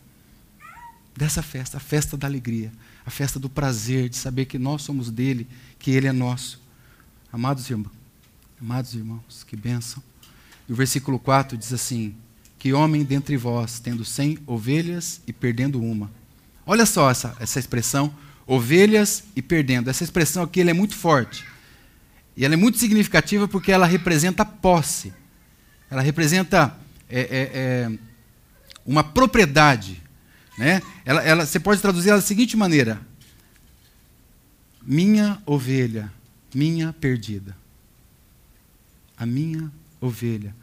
Dessa 1.17 1.43
festa, 1.43 1.79
a 1.79 1.81
festa 1.81 2.17
da 2.17 2.27
alegria, 2.27 2.73
a 3.07 3.11
festa 3.11 3.39
do 3.39 3.49
prazer, 3.49 4.09
de 4.09 4.17
saber 4.17 4.45
que 4.45 4.59
nós 4.59 4.83
somos 4.83 5.11
dele, 5.11 5.47
que 5.79 5.91
ele 5.91 6.07
é 6.07 6.13
nosso. 6.13 6.61
Amados 7.33 7.69
irmãos, 7.69 7.91
amados 8.61 8.95
irmãos, 8.95 9.45
que 9.47 9.57
bênção. 9.57 10.03
E 10.69 10.73
o 10.73 10.77
versículo 10.77 11.19
4 11.19 11.57
diz 11.57 11.73
assim: 11.73 12.15
Que 12.59 12.73
homem 12.73 13.05
dentre 13.05 13.37
vós, 13.37 13.79
tendo 13.81 14.05
cem 14.05 14.39
ovelhas 14.47 15.21
e 15.27 15.33
perdendo 15.33 15.83
uma. 15.83 16.11
Olha 16.67 16.87
só 16.87 17.11
essa, 17.11 17.37
essa 17.39 17.59
expressão, 17.59 18.15
ovelhas 18.47 19.25
e 19.37 19.43
perdendo. 19.43 19.91
Essa 19.91 20.05
expressão 20.05 20.43
aqui 20.43 20.61
é 20.61 20.73
muito 20.73 20.95
forte. 20.95 21.45
E 22.37 22.45
ela 22.45 22.55
é 22.55 22.57
muito 22.57 22.79
significativa 22.79 23.47
porque 23.47 23.71
ela 23.71 23.87
representa 23.87 24.45
posse. 24.45 25.13
Ela 25.91 26.03
representa 26.03 26.77
é, 27.09 27.21
é, 27.21 27.51
é, 27.55 27.99
uma 28.85 29.05
propriedade. 29.05 30.03
Né? 30.59 30.81
Ela, 31.05 31.23
ela, 31.23 31.47
você 31.47 31.61
pode 31.61 31.81
traduzir 31.81 32.11
ela 32.11 32.19
da 32.19 32.27
seguinte 32.27 32.57
maneira: 32.57 33.01
Minha 34.83 35.41
ovelha, 35.45 36.13
minha 36.55 36.93
perdida. 36.93 37.64
A 39.17 39.25
minha 39.25 39.71
ovelha, 40.01 40.55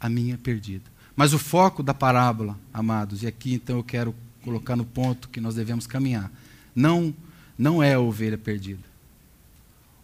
a 0.00 0.08
minha 0.08 0.36
perdida. 0.36 0.84
Mas 1.14 1.32
o 1.32 1.38
foco 1.38 1.82
da 1.82 1.94
parábola, 1.94 2.58
amados, 2.72 3.22
e 3.22 3.26
aqui 3.26 3.54
então 3.54 3.76
eu 3.76 3.84
quero 3.84 4.14
colocar 4.42 4.76
no 4.76 4.84
ponto 4.84 5.28
que 5.28 5.40
nós 5.40 5.54
devemos 5.54 5.86
caminhar, 5.86 6.30
não, 6.74 7.14
não 7.58 7.82
é 7.82 7.94
a 7.94 8.00
ovelha 8.00 8.36
perdida. 8.36 8.84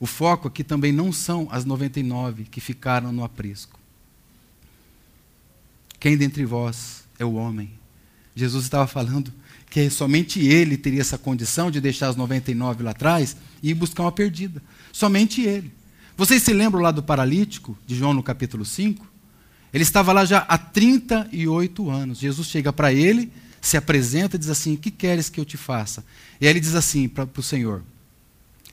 O 0.01 0.07
foco 0.07 0.49
aqui 0.49 0.65
também 0.65 0.91
não 0.91 1.13
são 1.13 1.47
as 1.51 1.65
99 1.65 2.45
que 2.45 2.61
ficaram 2.61 3.13
no 3.13 3.23
aprisco. 3.23 3.79
Quem 6.01 6.17
dentre 6.17 6.45
vós 6.45 7.05
é 7.19 7.25
o 7.25 7.35
homem? 7.35 7.71
Jesus 8.35 8.65
estava 8.65 8.87
falando 8.89 9.33
que 9.71 9.89
somente 9.89 10.45
ele 10.45 10.77
teria 10.77 11.01
essa 11.01 11.17
condição 11.17 11.71
de 11.71 11.81
deixar 11.81 12.09
as 12.09 12.17
99 12.17 12.83
lá 12.83 12.91
atrás 12.91 13.37
e 13.63 13.71
ir 13.71 13.75
buscar 13.75 14.03
uma 14.03 14.13
perdida. 14.13 14.61
Somente 14.93 15.43
ele. 15.43 15.73
Vocês 16.17 16.43
se 16.43 16.53
lembram 16.53 16.83
lá 16.83 16.91
do 16.91 17.03
paralítico, 17.03 17.77
de 17.87 17.95
João 17.95 18.13
no 18.13 18.23
capítulo 18.23 18.65
5? 18.65 19.07
Ele 19.73 19.83
estava 19.83 20.13
lá 20.13 20.25
já 20.25 20.39
há 20.41 20.59
38 20.59 21.91
anos. 21.91 22.19
Jesus 22.19 22.49
chega 22.49 22.73
para 22.73 22.93
ele, 22.93 23.33
se 23.61 23.77
apresenta 23.77 24.37
e 24.37 24.39
diz 24.39 24.51
assim: 24.51 24.75
O 24.75 24.79
que 24.79 24.91
queres 24.91 25.31
que 25.31 25.41
eu 25.41 25.45
te 25.45 25.57
faça? 25.57 26.05
E 26.41 26.47
aí 26.47 26.53
ele 26.53 26.61
diz 26.61 26.75
assim 26.75 27.09
para 27.09 27.29
o 27.37 27.43
Senhor: 27.43 27.83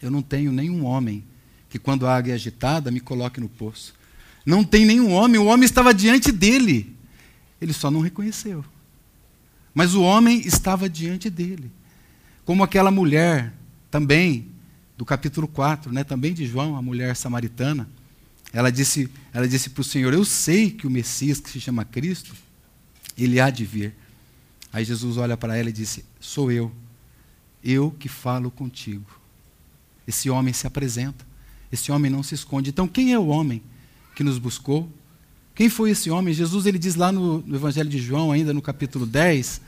Eu 0.02 0.12
não 0.12 0.22
tenho 0.22 0.52
nenhum 0.52 0.84
homem 0.84 1.24
que, 1.70 1.80
quando 1.80 2.06
a 2.06 2.16
água 2.16 2.32
é 2.32 2.36
agitada, 2.36 2.92
me 2.92 3.00
coloque 3.00 3.40
no 3.40 3.48
poço. 3.48 3.94
Não 4.46 4.64
tem 4.64 4.86
nenhum 4.86 5.12
homem, 5.12 5.40
o 5.40 5.46
homem 5.46 5.66
estava 5.66 5.94
diante 5.94 6.32
dele. 6.32 6.96
Ele 7.62 7.74
só 7.74 7.90
não 7.90 8.02
reconheceu. 8.02 8.66
Mas 9.74 9.94
o 9.94 10.02
homem 10.02 10.42
estava 10.46 10.90
diante 10.90 11.30
dele. 11.30 11.72
Como 12.44 12.64
aquela 12.64 12.90
mulher, 12.90 13.54
também, 13.92 14.48
do 15.00 15.06
capítulo 15.06 15.48
4, 15.48 15.94
né, 15.94 16.04
também 16.04 16.34
de 16.34 16.46
João, 16.46 16.76
a 16.76 16.82
mulher 16.82 17.16
samaritana. 17.16 17.90
Ela 18.52 18.70
disse, 18.70 19.10
ela 19.32 19.48
disse 19.48 19.70
para 19.70 19.80
o 19.80 19.84
Senhor: 19.84 20.14
Eu 20.14 20.26
sei 20.26 20.70
que 20.70 20.86
o 20.86 20.90
Messias, 20.90 21.40
que 21.40 21.50
se 21.50 21.62
chama 21.62 21.86
Cristo, 21.86 22.36
ele 23.18 23.40
há 23.40 23.50
de 23.50 23.64
vir. 23.64 23.96
Aí 24.74 24.84
Jesus 24.84 25.16
olha 25.16 25.38
para 25.38 25.56
ela 25.56 25.70
e 25.70 25.72
disse: 25.72 26.04
Sou 26.20 26.52
eu, 26.52 26.70
eu 27.64 27.92
que 27.98 28.10
falo 28.10 28.52
contigo. 28.52 29.10
Esse 30.06 30.30
homem 30.30 30.54
se 30.54 30.68
apresenta, 30.68 31.26
esse 31.72 31.94
homem 31.94 32.12
não 32.12 32.22
se 32.22 32.36
esconde. 32.36 32.70
Então, 32.70 32.86
quem 32.86 33.14
é 33.14 33.18
o 33.18 33.28
homem 33.28 33.64
que 34.18 34.24
nos 34.24 34.38
buscou? 34.38 34.92
Quem 35.56 35.70
foi 35.70 35.92
esse 35.92 36.12
homem? 36.12 36.34
Jesus 36.34 36.66
ele 36.66 36.78
diz 36.78 36.96
lá 36.96 37.10
no, 37.10 37.40
no 37.40 37.56
Evangelho 37.56 37.90
de 37.90 38.00
João, 38.00 38.34
ainda 38.34 38.54
no 38.54 38.62
capítulo 38.62 39.06
10, 39.06 39.62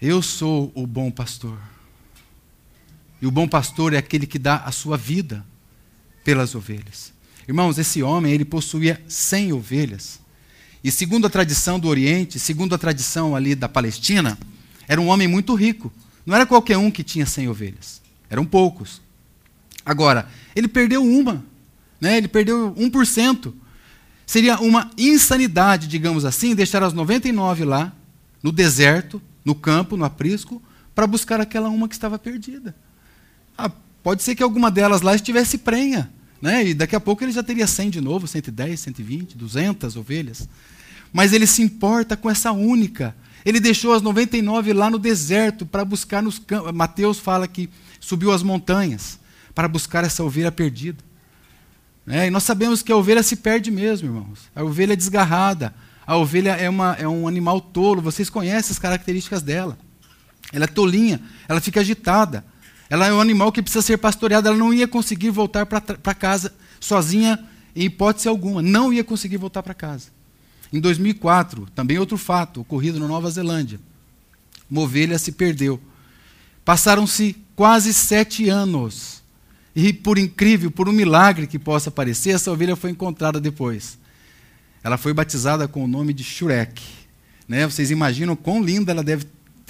eu 0.00 0.22
sou 0.22 0.70
o 0.76 0.86
bom 0.86 1.10
pastor. 1.10 1.58
E 3.20 3.26
o 3.26 3.30
bom 3.30 3.46
pastor 3.46 3.92
é 3.92 3.98
aquele 3.98 4.26
que 4.26 4.38
dá 4.38 4.56
a 4.56 4.72
sua 4.72 4.96
vida 4.96 5.44
pelas 6.24 6.54
ovelhas. 6.54 7.12
Irmãos, 7.46 7.78
esse 7.78 8.02
homem, 8.02 8.32
ele 8.32 8.44
possuía 8.44 9.02
100 9.08 9.52
ovelhas. 9.52 10.20
E 10.82 10.90
segundo 10.90 11.26
a 11.26 11.30
tradição 11.30 11.78
do 11.78 11.88
Oriente, 11.88 12.38
segundo 12.38 12.74
a 12.74 12.78
tradição 12.78 13.36
ali 13.36 13.54
da 13.54 13.68
Palestina, 13.68 14.38
era 14.88 15.00
um 15.00 15.08
homem 15.08 15.28
muito 15.28 15.54
rico. 15.54 15.92
Não 16.24 16.34
era 16.34 16.46
qualquer 16.46 16.78
um 16.78 16.90
que 16.90 17.02
tinha 17.02 17.26
100 17.26 17.48
ovelhas. 17.48 18.00
Eram 18.30 18.46
poucos. 18.46 19.02
Agora, 19.84 20.28
ele 20.54 20.68
perdeu 20.68 21.02
uma. 21.04 21.44
Né? 22.00 22.16
Ele 22.16 22.28
perdeu 22.28 22.72
1%. 22.74 23.52
Seria 24.26 24.60
uma 24.60 24.90
insanidade, 24.96 25.88
digamos 25.88 26.24
assim, 26.24 26.54
deixar 26.54 26.82
as 26.82 26.92
99 26.92 27.64
lá, 27.64 27.92
no 28.42 28.52
deserto, 28.52 29.20
no 29.44 29.54
campo, 29.54 29.96
no 29.96 30.04
aprisco, 30.04 30.62
para 30.94 31.06
buscar 31.06 31.40
aquela 31.40 31.68
uma 31.68 31.88
que 31.88 31.94
estava 31.94 32.18
perdida. 32.18 32.74
Ah, 33.66 33.70
pode 34.02 34.22
ser 34.22 34.34
que 34.34 34.42
alguma 34.42 34.70
delas 34.70 35.02
lá 35.02 35.14
estivesse 35.14 35.58
prenha, 35.58 36.10
né? 36.40 36.68
e 36.68 36.74
daqui 36.74 36.96
a 36.96 37.00
pouco 37.00 37.22
ele 37.22 37.32
já 37.32 37.42
teria 37.42 37.66
100 37.66 37.90
de 37.90 38.00
novo, 38.00 38.26
110, 38.26 38.80
120, 38.80 39.36
200 39.36 39.96
ovelhas. 39.96 40.48
Mas 41.12 41.32
ele 41.32 41.46
se 41.46 41.62
importa 41.62 42.16
com 42.16 42.30
essa 42.30 42.52
única. 42.52 43.14
Ele 43.44 43.58
deixou 43.58 43.92
as 43.92 44.02
99 44.02 44.72
lá 44.72 44.90
no 44.90 44.98
deserto 44.98 45.66
para 45.66 45.84
buscar 45.84 46.22
nos 46.22 46.38
campos. 46.38 46.72
Mateus 46.72 47.18
fala 47.18 47.48
que 47.48 47.68
subiu 47.98 48.32
as 48.32 48.42
montanhas 48.42 49.18
para 49.54 49.66
buscar 49.68 50.04
essa 50.04 50.22
ovelha 50.22 50.52
perdida. 50.52 51.02
É, 52.06 52.26
e 52.26 52.30
nós 52.30 52.44
sabemos 52.44 52.82
que 52.82 52.90
a 52.90 52.96
ovelha 52.96 53.22
se 53.22 53.36
perde 53.36 53.70
mesmo, 53.70 54.08
irmãos. 54.08 54.40
A 54.54 54.64
ovelha 54.64 54.92
é 54.92 54.96
desgarrada. 54.96 55.74
A 56.06 56.16
ovelha 56.16 56.52
é, 56.52 56.68
uma, 56.68 56.94
é 56.94 57.06
um 57.06 57.28
animal 57.28 57.60
tolo. 57.60 58.00
Vocês 58.00 58.30
conhecem 58.30 58.72
as 58.72 58.78
características 58.78 59.42
dela. 59.42 59.78
Ela 60.52 60.64
é 60.64 60.68
tolinha, 60.68 61.20
ela 61.48 61.60
fica 61.60 61.80
agitada. 61.80 62.44
Ela 62.90 63.06
é 63.06 63.12
um 63.12 63.20
animal 63.20 63.52
que 63.52 63.62
precisa 63.62 63.82
ser 63.82 63.96
pastoreado. 63.96 64.48
Ela 64.48 64.56
não 64.56 64.74
ia 64.74 64.88
conseguir 64.88 65.30
voltar 65.30 65.64
para 65.64 66.14
casa 66.14 66.52
sozinha, 66.80 67.38
em 67.74 67.84
hipótese 67.84 68.28
alguma. 68.28 68.60
Não 68.60 68.92
ia 68.92 69.04
conseguir 69.04 69.36
voltar 69.36 69.62
para 69.62 69.72
casa. 69.72 70.08
Em 70.72 70.80
2004, 70.80 71.68
também 71.74 71.98
outro 71.98 72.18
fato 72.18 72.60
ocorrido 72.62 72.98
na 72.98 73.06
Nova 73.06 73.30
Zelândia. 73.30 73.80
Uma 74.68 74.82
ovelha 74.82 75.18
se 75.18 75.32
perdeu. 75.32 75.80
Passaram-se 76.64 77.36
quase 77.54 77.94
sete 77.94 78.48
anos 78.48 79.20
e 79.74 79.92
por 79.92 80.18
incrível, 80.18 80.70
por 80.70 80.88
um 80.88 80.92
milagre 80.92 81.46
que 81.46 81.58
possa 81.58 81.90
parecer, 81.90 82.30
essa 82.30 82.50
ovelha 82.50 82.74
foi 82.74 82.90
encontrada 82.90 83.40
depois. 83.40 83.98
Ela 84.82 84.96
foi 84.96 85.12
batizada 85.12 85.68
com 85.68 85.84
o 85.84 85.88
nome 85.88 86.12
de 86.12 86.24
Shurek. 86.24 86.82
Né? 87.46 87.66
Vocês 87.66 87.90
imaginam 87.90 88.34
quão 88.34 88.62
linda 88.62 88.92
ela 88.92 89.02
deve 89.02 89.26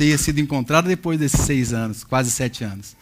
ter 0.08 0.18
sido 0.18 0.40
encontrada 0.40 0.88
depois 0.88 1.18
desses 1.18 1.40
seis 1.40 1.72
anos, 1.72 2.02
quase 2.04 2.30
sete 2.30 2.64
anos. 2.64 2.96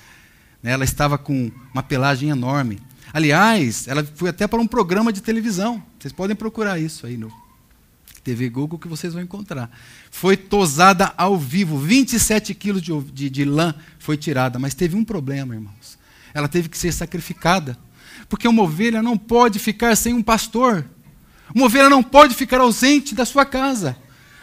Né? 0.63 0.73
Ela 0.73 0.85
estava 0.85 1.17
com 1.17 1.51
uma 1.73 1.83
pelagem 1.83 2.31
enorme. 2.31 2.81
Aliás, 3.13 3.87
ela 3.87 4.05
foi 4.15 4.31
até 4.31 4.47
para 4.47 4.61
um 4.61 4.67
programa 4.67 5.13
de 5.13 5.21
televisão. 5.21 5.83
Vocês 5.99 6.13
podem 6.13 6.35
procurar 6.35 6.79
isso 6.79 7.07
aí 7.07 7.17
no 7.17 7.33
TV 8.25 8.49
Google 8.49 8.79
que 8.79 8.89
vocês 8.89 9.13
vão 9.13 9.23
encontrar. 9.23 9.71
Foi 10.11 10.37
tosada 10.37 11.15
ao 11.17 11.39
vivo. 11.39 11.79
27 11.79 12.53
quilos 12.55 12.83
de, 12.83 13.01
de, 13.13 13.31
de 13.31 13.45
lã 13.45 13.75
foi 13.99 14.17
tirada, 14.17 14.59
mas 14.59 14.75
teve 14.75 14.97
um 14.97 15.05
problema, 15.05 15.55
irmãos 15.55 15.99
ela 16.39 16.49
teve 16.49 16.69
que 16.69 16.79
ser 16.79 16.93
sacrificada. 16.93 17.77
Porque 18.29 18.49
uma 18.49 18.63
ovelha 18.63 19.03
não 19.03 19.17
pode 19.17 19.59
ficar 19.59 19.97
sem 19.97 20.15
um 20.15 20.23
pastor. 20.23 20.85
Uma 21.55 21.67
ovelha 21.67 21.89
não 21.89 22.03
pode 22.03 22.35
ficar 22.35 22.61
ausente 22.61 23.15
da 23.15 23.25
sua 23.25 23.45
casa. 23.45 23.97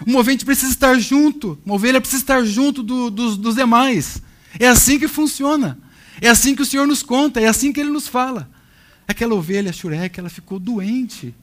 Uma 0.05 0.19
ovelha 0.19 0.39
precisa 0.43 0.71
estar 0.71 0.97
junto. 0.99 1.59
Uma 1.65 1.75
ovelha 1.75 2.01
precisa 2.01 2.23
estar 2.23 2.43
junto 2.43 2.81
do, 2.81 3.09
dos, 3.09 3.37
dos 3.37 3.55
demais. 3.55 4.21
É 4.59 4.67
assim 4.67 4.97
que 4.97 5.07
funciona. 5.07 5.77
É 6.19 6.27
assim 6.27 6.55
que 6.55 6.61
o 6.61 6.65
Senhor 6.65 6.87
nos 6.87 7.03
conta. 7.03 7.39
É 7.39 7.47
assim 7.47 7.71
que 7.71 7.79
Ele 7.79 7.91
nos 7.91 8.07
fala. 8.07 8.49
Aquela 9.07 9.35
ovelha, 9.35 9.71
Shurek, 9.71 10.19
ela 10.19 10.29
ficou 10.29 10.59
doente, 10.59 11.33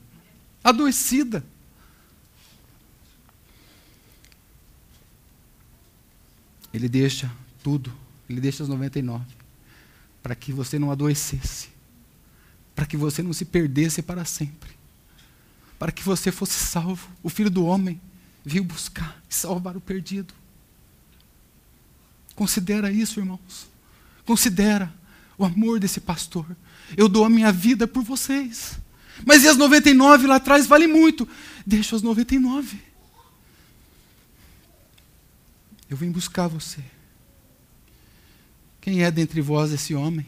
adoecida. 0.65 1.45
Ele 6.75 6.89
deixa 6.89 7.31
tudo. 7.63 7.93
Ele 8.29 8.41
deixa 8.41 8.63
as 8.63 8.69
99 8.69 9.25
para 10.23 10.35
que 10.35 10.53
você 10.53 10.79
não 10.79 10.91
adoecesse, 10.91 11.69
para 12.75 12.87
que 12.87 12.97
você 12.97 13.23
não 13.23 13.33
se 13.33 13.45
perdesse 13.45 14.01
para 14.01 14.25
sempre, 14.25 14.71
para 15.79 15.91
que 15.91 16.03
você 16.03 16.31
fosse 16.31 16.53
salvo. 16.53 17.09
O 17.23 17.29
Filho 17.29 17.51
do 17.51 17.65
Homem 17.65 18.01
veio 18.45 18.65
buscar 18.65 19.21
e 19.29 19.35
salvar 19.35 19.77
o 19.77 19.81
perdido. 19.81 20.35
Considera 22.35 22.91
isso, 22.91 23.21
irmãos. 23.21 23.69
Considera 24.25 24.93
o 25.37 25.45
amor 25.45 25.79
desse 25.79 26.01
pastor. 26.01 26.57
Eu 26.97 27.09
dou 27.09 27.25
a 27.25 27.31
minha 27.31 27.53
vida 27.53 27.87
por 27.87 28.03
vocês. 28.03 28.79
Mas 29.27 29.45
e 29.45 29.49
as 29.49 29.57
99 29.57 30.27
lá 30.27 30.37
atrás 30.37 30.67
vale 30.67 30.87
muito. 30.87 31.29
Deixa 31.67 31.95
as 31.95 32.03
99. 32.03 32.81
Eu 35.89 35.97
vim 35.97 36.11
buscar 36.11 36.49
você. 36.49 36.83
Quem 38.81 39.03
é 39.03 39.11
dentre 39.11 39.41
vós 39.41 39.73
esse 39.73 39.95
homem 39.95 40.27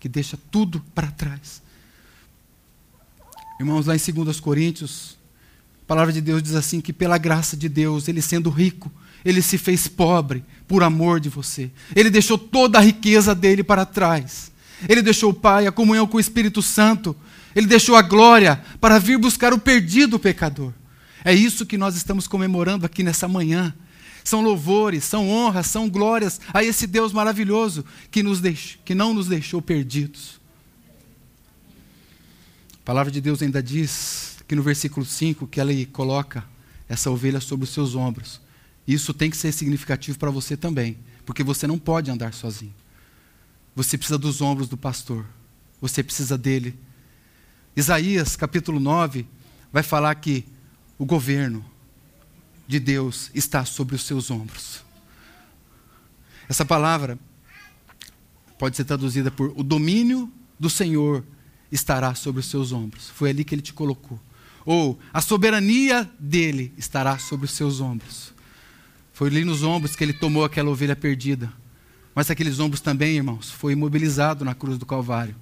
que 0.00 0.08
deixa 0.08 0.38
tudo 0.50 0.80
para 0.94 1.10
trás? 1.10 1.62
Irmãos, 3.60 3.86
lá 3.86 3.94
em 3.94 4.12
2 4.12 4.40
Coríntios, 4.40 5.18
a 5.90 5.92
palavra 5.92 6.12
de 6.12 6.20
Deus 6.20 6.40
diz 6.40 6.54
assim: 6.54 6.80
que 6.80 6.92
pela 6.92 7.18
graça 7.18 7.56
de 7.56 7.68
Deus, 7.68 8.06
ele 8.06 8.22
sendo 8.22 8.48
rico, 8.48 8.88
ele 9.24 9.42
se 9.42 9.58
fez 9.58 9.88
pobre 9.88 10.44
por 10.68 10.84
amor 10.84 11.18
de 11.18 11.28
você. 11.28 11.68
Ele 11.96 12.08
deixou 12.08 12.38
toda 12.38 12.78
a 12.78 12.80
riqueza 12.80 13.34
dele 13.34 13.64
para 13.64 13.84
trás. 13.84 14.52
Ele 14.88 15.02
deixou 15.02 15.30
o 15.30 15.34
Pai, 15.34 15.66
a 15.66 15.72
comunhão 15.72 16.06
com 16.06 16.16
o 16.16 16.20
Espírito 16.20 16.62
Santo. 16.62 17.16
Ele 17.56 17.66
deixou 17.66 17.96
a 17.96 18.02
glória 18.02 18.62
para 18.80 19.00
vir 19.00 19.18
buscar 19.18 19.52
o 19.52 19.58
perdido 19.58 20.16
pecador. 20.16 20.72
É 21.24 21.34
isso 21.34 21.66
que 21.66 21.76
nós 21.76 21.96
estamos 21.96 22.28
comemorando 22.28 22.86
aqui 22.86 23.02
nessa 23.02 23.26
manhã. 23.26 23.74
São 24.22 24.42
louvores, 24.42 25.02
são 25.02 25.28
honras, 25.28 25.66
são 25.66 25.88
glórias 25.88 26.40
a 26.54 26.62
esse 26.62 26.86
Deus 26.86 27.12
maravilhoso 27.12 27.84
que, 28.12 28.22
nos 28.22 28.40
deixou, 28.40 28.80
que 28.84 28.94
não 28.94 29.12
nos 29.12 29.26
deixou 29.26 29.60
perdidos. 29.60 30.40
A 32.74 32.84
palavra 32.84 33.10
de 33.10 33.20
Deus 33.20 33.42
ainda 33.42 33.60
diz, 33.60 34.29
aqui 34.50 34.56
no 34.56 34.64
versículo 34.64 35.06
5, 35.06 35.46
que 35.46 35.60
ela 35.60 35.70
coloca 35.92 36.44
essa 36.88 37.08
ovelha 37.08 37.40
sobre 37.40 37.62
os 37.62 37.70
seus 37.70 37.94
ombros. 37.94 38.40
Isso 38.84 39.14
tem 39.14 39.30
que 39.30 39.36
ser 39.36 39.52
significativo 39.52 40.18
para 40.18 40.28
você 40.28 40.56
também, 40.56 40.98
porque 41.24 41.44
você 41.44 41.68
não 41.68 41.78
pode 41.78 42.10
andar 42.10 42.34
sozinho. 42.34 42.74
Você 43.76 43.96
precisa 43.96 44.18
dos 44.18 44.40
ombros 44.40 44.68
do 44.68 44.76
pastor, 44.76 45.24
você 45.80 46.02
precisa 46.02 46.36
dele. 46.36 46.76
Isaías, 47.76 48.34
capítulo 48.34 48.80
9, 48.80 49.24
vai 49.72 49.84
falar 49.84 50.12
que 50.16 50.44
o 50.98 51.04
governo 51.04 51.64
de 52.66 52.80
Deus 52.80 53.30
está 53.32 53.64
sobre 53.64 53.94
os 53.94 54.02
seus 54.02 54.32
ombros. 54.32 54.82
Essa 56.48 56.64
palavra 56.64 57.16
pode 58.58 58.76
ser 58.76 58.84
traduzida 58.84 59.30
por 59.30 59.52
o 59.56 59.62
domínio 59.62 60.28
do 60.58 60.68
Senhor 60.68 61.24
estará 61.70 62.16
sobre 62.16 62.40
os 62.40 62.46
seus 62.46 62.72
ombros. 62.72 63.10
Foi 63.10 63.30
ali 63.30 63.44
que 63.44 63.54
ele 63.54 63.62
te 63.62 63.72
colocou. 63.72 64.18
Ou 64.64 64.98
a 65.12 65.20
soberania 65.20 66.10
dele 66.18 66.72
estará 66.76 67.18
sobre 67.18 67.46
os 67.46 67.52
seus 67.52 67.80
ombros. 67.80 68.32
Foi 69.12 69.28
ali 69.28 69.44
nos 69.44 69.62
ombros 69.62 69.96
que 69.96 70.04
ele 70.04 70.12
tomou 70.12 70.44
aquela 70.44 70.70
ovelha 70.70 70.96
perdida. 70.96 71.52
Mas 72.14 72.30
aqueles 72.30 72.58
ombros 72.58 72.80
também, 72.80 73.16
irmãos, 73.16 73.50
foi 73.50 73.72
imobilizado 73.72 74.44
na 74.44 74.54
cruz 74.54 74.78
do 74.78 74.86
Calvário. 74.86 75.36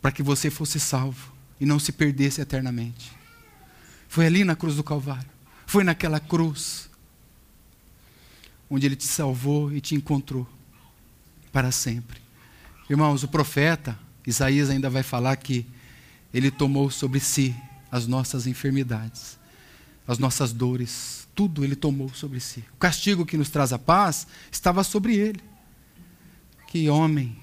Para 0.00 0.12
que 0.12 0.22
você 0.22 0.50
fosse 0.50 0.78
salvo 0.80 1.32
e 1.60 1.66
não 1.66 1.78
se 1.78 1.92
perdesse 1.92 2.40
eternamente. 2.40 3.12
Foi 4.08 4.26
ali 4.26 4.44
na 4.44 4.54
cruz 4.54 4.76
do 4.76 4.84
Calvário. 4.84 5.28
Foi 5.66 5.82
naquela 5.82 6.20
cruz 6.20 6.88
onde 8.68 8.86
ele 8.86 8.96
te 8.96 9.06
salvou 9.06 9.72
e 9.72 9.80
te 9.80 9.94
encontrou 9.94 10.46
para 11.52 11.70
sempre. 11.70 12.20
Irmãos, 12.88 13.22
o 13.22 13.28
profeta 13.28 13.98
Isaías 14.26 14.70
ainda 14.70 14.90
vai 14.90 15.02
falar 15.02 15.36
que 15.36 15.66
ele 16.32 16.50
tomou 16.50 16.90
sobre 16.90 17.20
si 17.20 17.54
as 17.94 18.08
nossas 18.08 18.48
enfermidades, 18.48 19.38
as 20.04 20.18
nossas 20.18 20.52
dores, 20.52 21.28
tudo 21.32 21.62
ele 21.62 21.76
tomou 21.76 22.12
sobre 22.12 22.40
si. 22.40 22.64
O 22.74 22.76
castigo 22.76 23.24
que 23.24 23.36
nos 23.36 23.50
traz 23.50 23.72
a 23.72 23.78
paz 23.78 24.26
estava 24.50 24.82
sobre 24.82 25.14
ele. 25.14 25.40
Que 26.66 26.88
homem, 26.88 27.38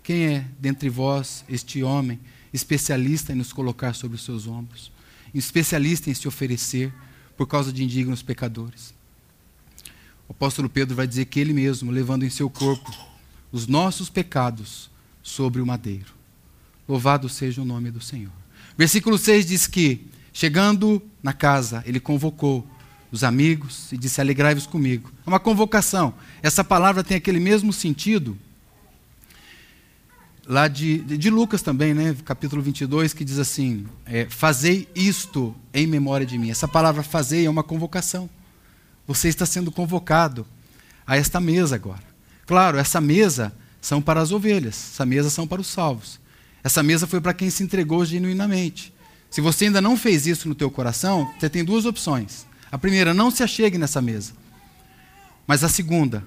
quem 0.00 0.26
é 0.26 0.46
dentre 0.60 0.88
vós 0.88 1.44
este 1.48 1.82
homem, 1.82 2.20
especialista 2.52 3.32
em 3.32 3.34
nos 3.34 3.52
colocar 3.52 3.92
sobre 3.92 4.14
os 4.14 4.24
seus 4.24 4.46
ombros, 4.46 4.92
especialista 5.34 6.08
em 6.08 6.14
se 6.14 6.28
oferecer 6.28 6.94
por 7.36 7.48
causa 7.48 7.72
de 7.72 7.82
indignos 7.82 8.22
pecadores? 8.22 8.94
O 10.28 10.30
apóstolo 10.30 10.70
Pedro 10.70 10.94
vai 10.94 11.08
dizer 11.08 11.24
que 11.24 11.40
ele 11.40 11.52
mesmo, 11.52 11.90
levando 11.90 12.22
em 12.22 12.30
seu 12.30 12.48
corpo 12.48 12.96
os 13.50 13.66
nossos 13.66 14.08
pecados 14.08 14.88
sobre 15.20 15.60
o 15.60 15.66
madeiro. 15.66 16.14
Louvado 16.88 17.28
seja 17.28 17.60
o 17.60 17.64
nome 17.64 17.90
do 17.90 18.00
Senhor. 18.00 18.39
Versículo 18.80 19.18
6 19.18 19.44
diz 19.44 19.66
que, 19.66 20.08
chegando 20.32 21.02
na 21.22 21.34
casa, 21.34 21.84
ele 21.84 22.00
convocou 22.00 22.66
os 23.12 23.22
amigos 23.22 23.92
e 23.92 23.98
disse: 23.98 24.22
Alegrai-vos 24.22 24.66
comigo. 24.66 25.12
É 25.26 25.28
uma 25.28 25.38
convocação. 25.38 26.14
Essa 26.42 26.64
palavra 26.64 27.04
tem 27.04 27.14
aquele 27.14 27.38
mesmo 27.38 27.74
sentido 27.74 28.38
lá 30.46 30.66
de, 30.66 31.00
de 31.00 31.28
Lucas 31.28 31.60
também, 31.60 31.92
né? 31.92 32.16
capítulo 32.24 32.62
22, 32.62 33.12
que 33.12 33.22
diz 33.22 33.38
assim: 33.38 33.86
é, 34.06 34.24
Fazei 34.30 34.88
isto 34.94 35.54
em 35.74 35.86
memória 35.86 36.24
de 36.24 36.38
mim. 36.38 36.50
Essa 36.50 36.66
palavra 36.66 37.02
fazei 37.02 37.44
é 37.44 37.50
uma 37.50 37.62
convocação. 37.62 38.30
Você 39.06 39.28
está 39.28 39.44
sendo 39.44 39.70
convocado 39.70 40.46
a 41.06 41.18
esta 41.18 41.38
mesa 41.38 41.74
agora. 41.74 42.04
Claro, 42.46 42.78
essa 42.78 42.98
mesa 42.98 43.52
são 43.78 44.00
para 44.00 44.22
as 44.22 44.32
ovelhas, 44.32 44.92
essa 44.94 45.04
mesa 45.04 45.28
são 45.28 45.46
para 45.46 45.60
os 45.60 45.66
salvos. 45.66 46.19
Essa 46.62 46.82
mesa 46.82 47.06
foi 47.06 47.20
para 47.20 47.34
quem 47.34 47.50
se 47.50 47.62
entregou 47.62 48.04
genuinamente. 48.04 48.92
Se 49.30 49.40
você 49.40 49.66
ainda 49.66 49.80
não 49.80 49.96
fez 49.96 50.26
isso 50.26 50.48
no 50.48 50.54
teu 50.54 50.70
coração, 50.70 51.32
você 51.38 51.48
tem 51.48 51.64
duas 51.64 51.84
opções. 51.86 52.46
A 52.70 52.78
primeira, 52.78 53.14
não 53.14 53.30
se 53.30 53.42
achegue 53.42 53.78
nessa 53.78 54.00
mesa. 54.02 54.32
Mas 55.46 55.64
a 55.64 55.68
segunda, 55.68 56.24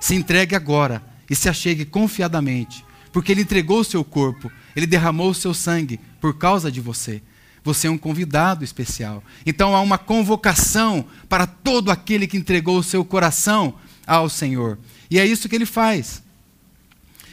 se 0.00 0.14
entregue 0.14 0.54
agora 0.54 1.02
e 1.30 1.34
se 1.34 1.48
achegue 1.48 1.84
confiadamente, 1.84 2.84
porque 3.12 3.32
ele 3.32 3.42
entregou 3.42 3.80
o 3.80 3.84
seu 3.84 4.04
corpo, 4.04 4.50
ele 4.74 4.86
derramou 4.86 5.30
o 5.30 5.34
seu 5.34 5.54
sangue 5.54 6.00
por 6.20 6.36
causa 6.36 6.70
de 6.70 6.80
você. 6.80 7.22
Você 7.64 7.88
é 7.88 7.90
um 7.90 7.98
convidado 7.98 8.64
especial. 8.64 9.24
Então 9.44 9.74
há 9.74 9.80
uma 9.80 9.98
convocação 9.98 11.04
para 11.28 11.46
todo 11.46 11.90
aquele 11.90 12.26
que 12.26 12.36
entregou 12.36 12.78
o 12.78 12.82
seu 12.82 13.04
coração 13.04 13.74
ao 14.06 14.28
Senhor. 14.28 14.78
E 15.10 15.18
é 15.18 15.26
isso 15.26 15.48
que 15.48 15.56
ele 15.56 15.66
faz. 15.66 16.22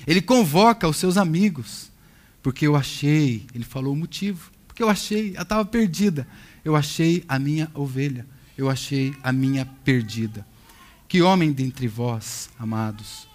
Ele 0.07 0.21
convoca 0.21 0.87
os 0.87 0.97
seus 0.97 1.17
amigos, 1.17 1.91
porque 2.43 2.67
eu 2.67 2.75
achei, 2.75 3.47
ele 3.55 3.63
falou 3.63 3.93
o 3.93 3.97
motivo, 3.97 4.51
porque 4.67 4.83
eu 4.83 4.89
achei, 4.89 5.31
ela 5.31 5.41
estava 5.41 5.65
perdida. 5.65 6.27
Eu 6.63 6.75
achei 6.75 7.23
a 7.27 7.39
minha 7.39 7.71
ovelha 7.73 8.25
eu 8.57 8.69
achei 8.69 9.15
a 9.23 9.31
minha 9.31 9.65
perdida. 9.83 10.45
Que 11.07 11.21
homem 11.21 11.51
dentre 11.51 11.87
vós, 11.87 12.49
amados, 12.57 13.27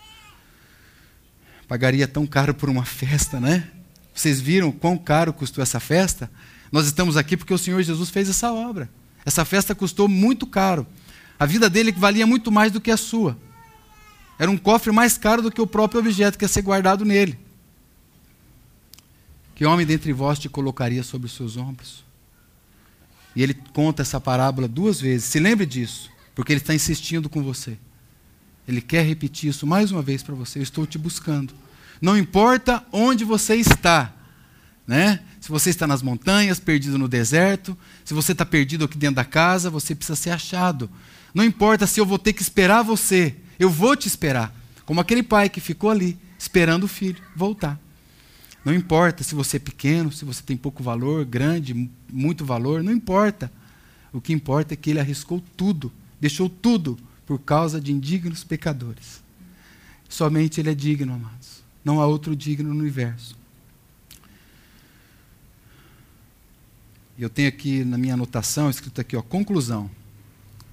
pagaria 1.66 2.08
tão 2.08 2.26
caro 2.26 2.54
por 2.54 2.68
uma 2.68 2.84
festa, 2.84 3.40
né? 3.40 3.68
Vocês 4.14 4.40
viram 4.40 4.72
quão 4.72 4.96
caro 4.96 5.32
custou 5.32 5.62
essa 5.62 5.78
festa? 5.78 6.30
Nós 6.72 6.86
estamos 6.86 7.16
aqui 7.16 7.36
porque 7.36 7.54
o 7.54 7.58
Senhor 7.58 7.80
Jesus 7.82 8.10
fez 8.10 8.28
essa 8.28 8.52
obra. 8.52 8.90
Essa 9.24 9.44
festa 9.44 9.74
custou 9.74 10.08
muito 10.08 10.46
caro. 10.46 10.86
A 11.38 11.46
vida 11.46 11.70
dele 11.70 11.92
valia 11.92 12.26
muito 12.26 12.50
mais 12.50 12.72
do 12.72 12.80
que 12.80 12.90
a 12.90 12.96
sua. 12.96 13.38
Era 14.38 14.50
um 14.50 14.56
cofre 14.56 14.92
mais 14.92 15.16
caro 15.16 15.42
do 15.42 15.50
que 15.50 15.60
o 15.60 15.66
próprio 15.66 16.00
objeto 16.00 16.38
que 16.38 16.44
ia 16.44 16.48
ser 16.48 16.62
guardado 16.62 17.04
nele. 17.04 17.38
Que 19.58 19.66
homem 19.66 19.84
dentre 19.84 20.12
vós 20.12 20.38
te 20.38 20.48
colocaria 20.48 21.02
sobre 21.02 21.26
os 21.26 21.32
seus 21.32 21.56
ombros? 21.56 22.04
E 23.34 23.42
ele 23.42 23.54
conta 23.72 24.02
essa 24.02 24.20
parábola 24.20 24.68
duas 24.68 25.00
vezes. 25.00 25.24
Se 25.24 25.40
lembre 25.40 25.66
disso, 25.66 26.08
porque 26.32 26.52
ele 26.52 26.60
está 26.60 26.72
insistindo 26.72 27.28
com 27.28 27.42
você. 27.42 27.76
Ele 28.68 28.80
quer 28.80 29.04
repetir 29.04 29.50
isso 29.50 29.66
mais 29.66 29.90
uma 29.90 30.00
vez 30.00 30.22
para 30.22 30.36
você. 30.36 30.60
Eu 30.60 30.62
estou 30.62 30.86
te 30.86 30.96
buscando. 30.96 31.52
Não 32.00 32.16
importa 32.16 32.86
onde 32.92 33.24
você 33.24 33.56
está. 33.56 34.14
Né? 34.86 35.18
Se 35.40 35.48
você 35.48 35.70
está 35.70 35.88
nas 35.88 36.02
montanhas, 36.02 36.60
perdido 36.60 36.96
no 36.96 37.08
deserto, 37.08 37.76
se 38.04 38.14
você 38.14 38.30
está 38.30 38.46
perdido 38.46 38.84
aqui 38.84 38.96
dentro 38.96 39.16
da 39.16 39.24
casa, 39.24 39.68
você 39.68 39.92
precisa 39.92 40.14
ser 40.14 40.30
achado. 40.30 40.88
Não 41.34 41.42
importa 41.42 41.84
se 41.84 41.98
eu 41.98 42.06
vou 42.06 42.16
ter 42.16 42.32
que 42.32 42.42
esperar 42.42 42.82
você, 42.82 43.34
eu 43.58 43.68
vou 43.68 43.96
te 43.96 44.06
esperar. 44.06 44.54
Como 44.86 45.00
aquele 45.00 45.24
pai 45.24 45.48
que 45.48 45.60
ficou 45.60 45.90
ali, 45.90 46.16
esperando 46.38 46.84
o 46.84 46.88
filho 46.88 47.20
voltar. 47.34 47.87
Não 48.64 48.74
importa 48.74 49.22
se 49.22 49.34
você 49.34 49.56
é 49.56 49.60
pequeno, 49.60 50.12
se 50.12 50.24
você 50.24 50.42
tem 50.42 50.56
pouco 50.56 50.82
valor, 50.82 51.24
grande, 51.24 51.90
muito 52.12 52.44
valor, 52.44 52.82
não 52.82 52.92
importa. 52.92 53.50
O 54.12 54.20
que 54.20 54.32
importa 54.32 54.74
é 54.74 54.76
que 54.76 54.90
ele 54.90 55.00
arriscou 55.00 55.42
tudo, 55.56 55.92
deixou 56.20 56.48
tudo 56.48 56.98
por 57.24 57.38
causa 57.38 57.80
de 57.80 57.92
indignos 57.92 58.42
pecadores. 58.42 59.22
Somente 60.08 60.60
ele 60.60 60.70
é 60.70 60.74
digno, 60.74 61.14
amados. 61.14 61.62
Não 61.84 62.00
há 62.00 62.06
outro 62.06 62.34
digno 62.34 62.72
no 62.72 62.80
universo. 62.80 63.36
Eu 67.18 67.28
tenho 67.28 67.48
aqui 67.48 67.84
na 67.84 67.98
minha 67.98 68.14
anotação, 68.14 68.70
escrito 68.70 69.00
aqui, 69.00 69.16
ó, 69.16 69.22
conclusão 69.22 69.90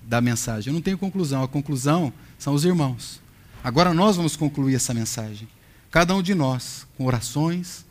da 0.04 0.22
mensagem. 0.22 0.72
Eu 0.72 0.76
não 0.76 0.82
tenho 0.82 0.98
conclusão, 0.98 1.44
a 1.44 1.48
conclusão 1.48 2.14
são 2.38 2.54
os 2.54 2.64
irmãos. 2.64 3.20
Agora 3.64 3.94
nós 3.94 4.16
vamos 4.16 4.36
concluir 4.36 4.76
essa 4.76 4.94
mensagem. 4.94 5.48
Cada 5.96 6.14
um 6.14 6.22
de 6.22 6.36
nós, 6.36 6.86
com 6.98 7.06
orações, 7.06 7.86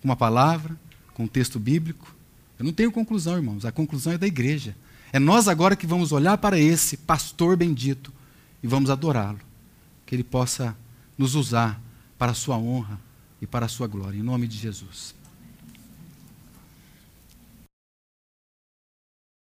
com 0.00 0.08
uma 0.08 0.16
palavra, 0.16 0.74
com 1.12 1.24
um 1.24 1.28
texto 1.28 1.60
bíblico, 1.60 2.16
Eu 2.58 2.64
não 2.64 2.72
tenho 2.72 2.90
conclusão, 2.90 3.36
irmãos. 3.36 3.66
A 3.66 3.72
conclusão 3.72 4.14
é 4.14 4.18
da 4.18 4.26
igreja. 4.26 4.74
É 5.12 5.18
nós 5.18 5.46
agora 5.46 5.76
que 5.76 5.86
vamos 5.86 6.10
olhar 6.10 6.38
para 6.38 6.58
esse 6.58 6.96
pastor 6.96 7.58
bendito 7.58 8.10
e 8.62 8.66
vamos 8.66 8.88
adorá-lo. 8.88 9.40
Que 10.06 10.14
ele 10.14 10.24
possa 10.24 10.74
nos 11.18 11.34
usar 11.34 11.78
para 12.18 12.32
a 12.32 12.34
sua 12.34 12.56
honra 12.56 12.98
e 13.42 13.46
para 13.46 13.66
a 13.66 13.68
sua 13.68 13.86
glória. 13.86 14.18
Em 14.18 14.22
nome 14.22 14.48
de 14.48 14.56
Jesus. 14.56 15.14